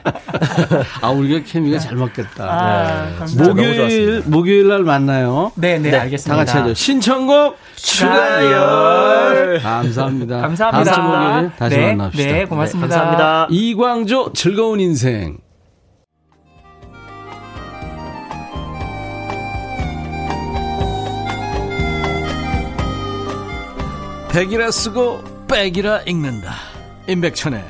아, 1.02 1.10
우리가 1.10 1.44
케미가 1.46 1.78
잘 1.78 1.94
맞겠다. 1.96 2.42
아, 2.42 3.26
네. 3.36 3.48
목요일. 3.48 4.22
목요일 4.24 4.68
날 4.68 4.82
만나요. 4.82 5.52
네, 5.56 5.78
네, 5.78 5.90
다 5.90 6.00
알겠습니다. 6.00 6.36
같이 6.36 6.56
하죠. 6.56 6.72
신청곡 6.72 7.58
추가열. 7.76 9.60
감사합니다. 9.62 10.40
감사합니다. 10.40 10.90
다음 10.90 10.94
주 10.94 11.02
목요일 11.02 11.52
다시 11.58 11.76
네, 11.76 11.94
만납시다. 11.94 12.32
네, 12.32 12.44
고맙습니다. 12.46 12.86
네, 12.86 12.94
감사합니다. 12.96 13.48
이광조 13.50 14.32
즐거운 14.32 14.80
인생. 14.80 15.43
백이라 24.34 24.72
쓰고 24.72 25.22
백이라 25.46 26.00
읽는다. 26.08 26.56
임백천의 27.08 27.64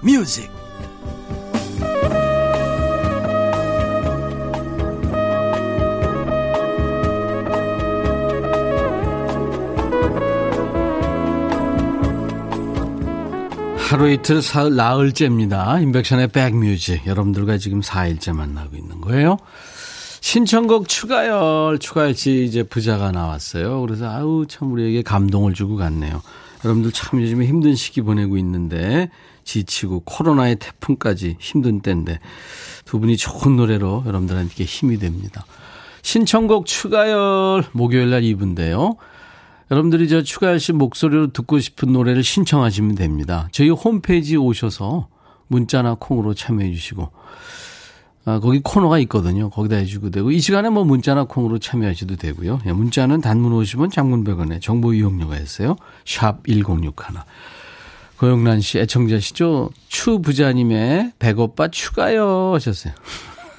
백뮤직. 0.00 0.48
하루 13.76 14.08
이틀 14.08 14.40
사흘 14.42 14.76
나흘째입니다. 14.76 15.80
임백천의 15.80 16.28
백뮤직. 16.28 17.04
여러분들과 17.08 17.58
지금 17.58 17.80
4일째 17.80 18.32
만나고 18.32 18.76
있는 18.76 19.00
거예요. 19.00 19.36
신청곡 20.26 20.88
추가열, 20.88 21.78
씨 22.16 22.44
이제 22.44 22.64
부자가 22.64 23.12
나왔어요. 23.12 23.80
그래서 23.82 24.10
아우, 24.10 24.44
참 24.48 24.72
우리에게 24.72 25.02
감동을 25.02 25.54
주고 25.54 25.76
갔네요. 25.76 26.20
여러분들 26.64 26.90
참 26.90 27.22
요즘에 27.22 27.46
힘든 27.46 27.76
시기 27.76 28.02
보내고 28.02 28.36
있는데, 28.38 29.08
지치고 29.44 30.00
코로나의 30.00 30.56
태풍까지 30.56 31.36
힘든 31.38 31.78
때인데, 31.78 32.18
두 32.84 32.98
분이 32.98 33.16
좋은 33.16 33.54
노래로 33.54 34.02
여러분들한테 34.04 34.64
힘이 34.64 34.98
됩니다. 34.98 35.46
신청곡 36.02 36.66
추가열, 36.66 37.66
목요일 37.70 38.10
날 38.10 38.22
2부인데요. 38.22 38.96
여러분들이 39.70 40.08
저 40.08 40.22
추가열 40.22 40.58
씨 40.58 40.72
목소리로 40.72 41.28
듣고 41.28 41.60
싶은 41.60 41.92
노래를 41.92 42.24
신청하시면 42.24 42.96
됩니다. 42.96 43.48
저희 43.52 43.68
홈페이지 43.70 44.36
오셔서 44.36 45.06
문자나 45.46 45.98
콩으로 46.00 46.34
참여해 46.34 46.72
주시고, 46.72 47.12
아, 48.28 48.40
거기 48.40 48.60
코너가 48.62 48.98
있거든요. 49.00 49.50
거기다 49.50 49.76
해주고 49.76 50.10
되고, 50.10 50.32
이 50.32 50.40
시간에 50.40 50.68
뭐 50.68 50.82
문자나 50.82 51.24
콩으로 51.24 51.60
참여하셔도 51.60 52.16
되고요. 52.16 52.58
예, 52.66 52.72
문자는 52.72 53.20
단문 53.20 53.52
50원, 53.52 53.92
장문 53.92 54.24
100원에 54.24 54.60
정보 54.60 54.92
이용료가 54.92 55.38
있어요. 55.38 55.76
샵 56.04 56.44
1061. 56.44 56.92
고영란 58.18 58.60
씨, 58.62 58.80
애청자시죠? 58.80 59.70
추 59.86 60.20
부자님의 60.20 61.12
백오빠 61.20 61.68
추가요 61.68 62.54
하셨어요. 62.54 62.94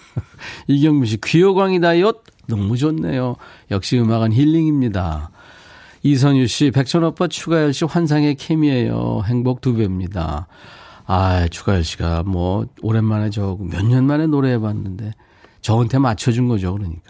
이경민 0.68 1.06
씨, 1.06 1.22
귀요광이다요? 1.22 2.12
너무 2.48 2.76
좋네요. 2.76 3.38
역시 3.72 3.98
음악은 3.98 4.34
힐링입니다. 4.34 5.30
이선유 6.04 6.48
씨, 6.48 6.72
백천오빠 6.72 7.30
추가열 7.30 7.74
씨 7.74 7.86
환상의 7.86 8.36
케미예요. 8.36 9.22
행복 9.28 9.62
두 9.62 9.76
배입니다. 9.76 10.48
아, 11.08 11.48
추가열 11.48 11.84
씨가 11.84 12.24
뭐 12.24 12.66
오랜만에 12.82 13.30
저 13.30 13.58
몇 13.60 13.82
년 13.86 14.06
만에 14.06 14.28
노래해 14.28 14.60
봤는데 14.60 15.14
저한테 15.62 15.98
맞춰준 15.98 16.48
거죠, 16.48 16.74
그러니까. 16.74 17.02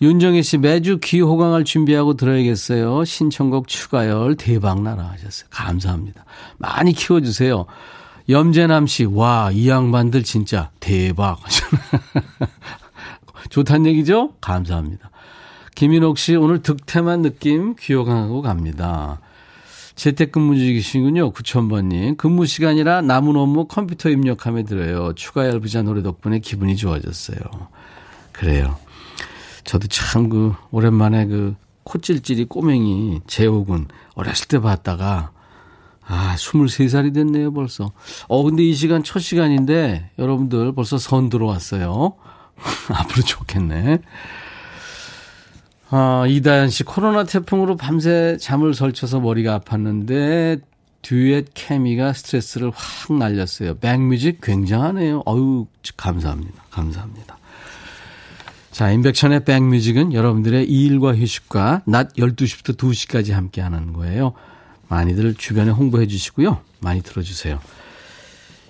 윤정혜 0.00 0.40
씨, 0.42 0.56
매주 0.58 0.98
귀호강을 1.02 1.64
준비하고 1.64 2.14
들어야겠어요. 2.14 3.04
신청곡 3.04 3.68
추가열 3.68 4.36
대박나라 4.36 5.04
하셨어요. 5.10 5.48
감사합니다. 5.50 6.24
많이 6.58 6.92
키워주세요. 6.92 7.66
염재남 8.30 8.86
씨, 8.86 9.04
와, 9.04 9.50
이 9.52 9.68
양반들 9.68 10.22
진짜 10.22 10.70
대박. 10.80 11.40
좋다는 13.50 13.86
얘기죠? 13.86 14.32
감사합니다. 14.40 15.10
김인옥 15.74 16.18
씨, 16.18 16.36
오늘 16.36 16.62
득템한 16.62 17.22
느낌 17.22 17.74
귀호강하고 17.78 18.42
갑니다. 18.42 19.20
재택근무 19.98 20.56
중이시군요. 20.56 21.32
9000번님. 21.32 22.16
근무 22.16 22.46
시간이라 22.46 23.02
남은 23.02 23.34
업무 23.34 23.66
컴퓨터 23.66 24.08
입력함에 24.08 24.62
들어요. 24.62 25.12
추가 25.14 25.48
얄부자 25.48 25.82
노래 25.82 26.04
덕분에 26.04 26.38
기분이 26.38 26.76
좋아졌어요. 26.76 27.38
그래요. 28.30 28.78
저도 29.64 29.88
참 29.88 30.28
그, 30.28 30.54
오랜만에 30.70 31.26
그, 31.26 31.56
코찔찔이 31.82 32.44
꼬맹이 32.44 33.22
재호군 33.26 33.88
어렸을 34.14 34.46
때 34.46 34.60
봤다가, 34.60 35.32
아, 36.06 36.36
23살이 36.36 37.12
됐네요, 37.12 37.52
벌써. 37.52 37.90
어, 38.28 38.42
근데 38.44 38.62
이 38.62 38.74
시간 38.74 39.02
첫 39.02 39.18
시간인데, 39.18 40.10
여러분들 40.18 40.74
벌써 40.74 40.96
선 40.96 41.28
들어왔어요. 41.28 42.14
앞으로 42.94 43.22
좋겠네. 43.24 43.98
아, 45.90 46.26
이다연 46.28 46.68
씨, 46.68 46.82
코로나 46.84 47.24
태풍으로 47.24 47.76
밤새 47.76 48.36
잠을 48.38 48.74
설쳐서 48.74 49.20
머리가 49.20 49.60
아팠는데, 49.60 50.60
듀엣 51.00 51.46
케미가 51.54 52.12
스트레스를 52.12 52.70
확 52.74 53.16
날렸어요. 53.16 53.78
백뮤직 53.78 54.40
굉장하네요. 54.42 55.22
어유 55.26 55.66
감사합니다. 55.96 56.64
감사합니다. 56.70 57.38
자, 58.70 58.90
인백션의 58.90 59.44
백뮤직은 59.44 60.12
여러분들의 60.12 60.68
일과 60.68 61.16
휴식과 61.16 61.82
낮 61.86 62.12
12시부터 62.14 62.76
2시까지 62.76 63.32
함께 63.32 63.60
하는 63.60 63.92
거예요. 63.92 64.34
많이들 64.88 65.34
주변에 65.34 65.70
홍보해 65.70 66.06
주시고요. 66.06 66.60
많이 66.80 67.02
들어주세요. 67.02 67.60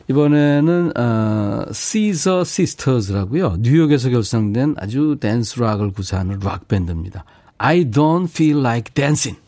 이번에는 0.08 0.92
어, 0.96 1.64
Scissor 1.72 2.40
Sisters라고요. 2.40 3.56
뉴욕에서 3.60 4.08
결성된 4.08 4.76
아주 4.78 5.18
댄스 5.20 5.60
락을 5.60 5.92
구사하는 5.92 6.40
락 6.42 6.68
밴드입니다. 6.68 7.24
I 7.58 7.90
don't 7.90 8.28
feel 8.28 8.60
like 8.60 8.94
dancing. 8.94 9.38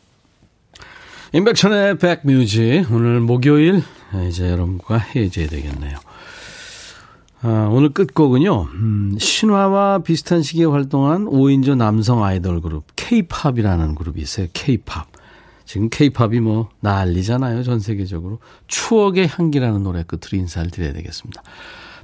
임백천의 1.32 1.98
백뮤직 1.98 2.86
오늘 2.90 3.20
목요일 3.20 3.82
이제 4.28 4.50
여러분과 4.50 4.98
헤어져야 4.98 5.46
되겠네요. 5.46 5.96
아, 7.42 7.68
오늘 7.72 7.90
끝곡은요. 7.90 8.62
음, 8.74 9.16
신화와 9.18 10.00
비슷한 10.00 10.42
시기에 10.42 10.66
활동한 10.66 11.24
5인조 11.24 11.76
남성 11.76 12.22
아이돌 12.22 12.60
그룹 12.60 12.84
K-팝이라는 12.96 13.94
그룹이 13.94 14.20
있어요. 14.20 14.48
K-팝. 14.52 15.09
지금 15.70 15.88
케이팝이 15.88 16.40
뭐 16.40 16.68
난리잖아요. 16.80 17.62
전 17.62 17.78
세계적으로. 17.78 18.40
추억의 18.66 19.28
향기라는 19.28 19.84
노래 19.84 20.02
끝으로 20.02 20.30
인사를 20.32 20.68
드려야 20.68 20.92
되겠습니다. 20.92 21.44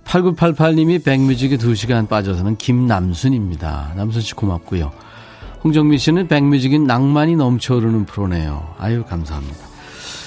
8988님이 0.04 1.02
백뮤직에 1.02 1.56
2시간 1.56 2.08
빠져서는 2.08 2.58
김남순입니다. 2.58 3.94
남순 3.96 4.22
씨 4.22 4.34
고맙고요. 4.34 4.92
홍정민 5.64 5.98
씨는 5.98 6.28
백뮤직인 6.28 6.84
낭만이 6.84 7.34
넘쳐흐르는 7.34 8.06
프로네요. 8.06 8.76
아유 8.78 9.02
감사합니다. 9.02 9.58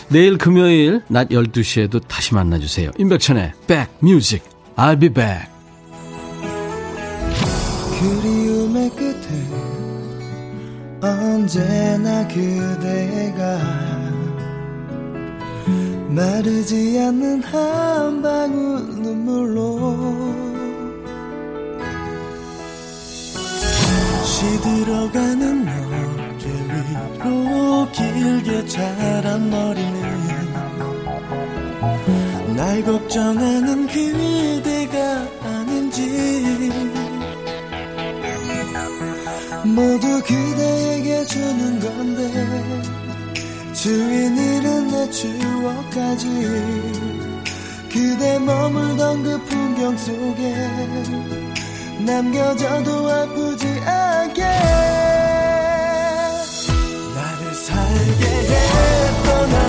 내일 0.09 0.37
금요일 0.37 1.01
낮 1.07 1.29
12시에도 1.29 2.05
다시 2.09 2.33
만나주세요. 2.33 2.91
임백천의 2.97 3.53
백뮤직 3.67 4.43
I'll 4.75 4.99
be 4.99 5.07
back. 5.07 5.47
그리움의 8.01 8.89
끝에 8.89 9.68
언제나 11.01 12.27
그대가 12.27 13.57
마르지 16.09 16.99
않는 16.99 17.41
한 17.43 18.21
방울 18.21 18.85
눈물로 19.01 19.95
시들어가는 24.25 25.67
어깨 26.27 26.49
위로 26.49 27.87
길게 27.91 28.65
자란 28.67 29.49
머리는 29.49 29.99
날 32.57 32.83
걱정하는 32.83 33.87
그대가 33.87 35.27
아닌지 35.43 37.09
모두 39.66 40.22
그대에게 40.24 41.26
주는 41.26 41.80
건데 41.80 42.32
주인 43.74 44.38
잃은 44.38 44.88
내 44.88 45.10
추억까지 45.10 46.28
그대 47.91 48.39
머물던 48.39 49.24
그 49.24 49.43
풍경 49.45 49.97
속에 49.97 50.55
남겨져도 52.05 53.10
아프지 53.10 53.68
않게 53.86 54.43
나를 57.16 57.53
살게 57.53 58.26
했던 58.26 59.68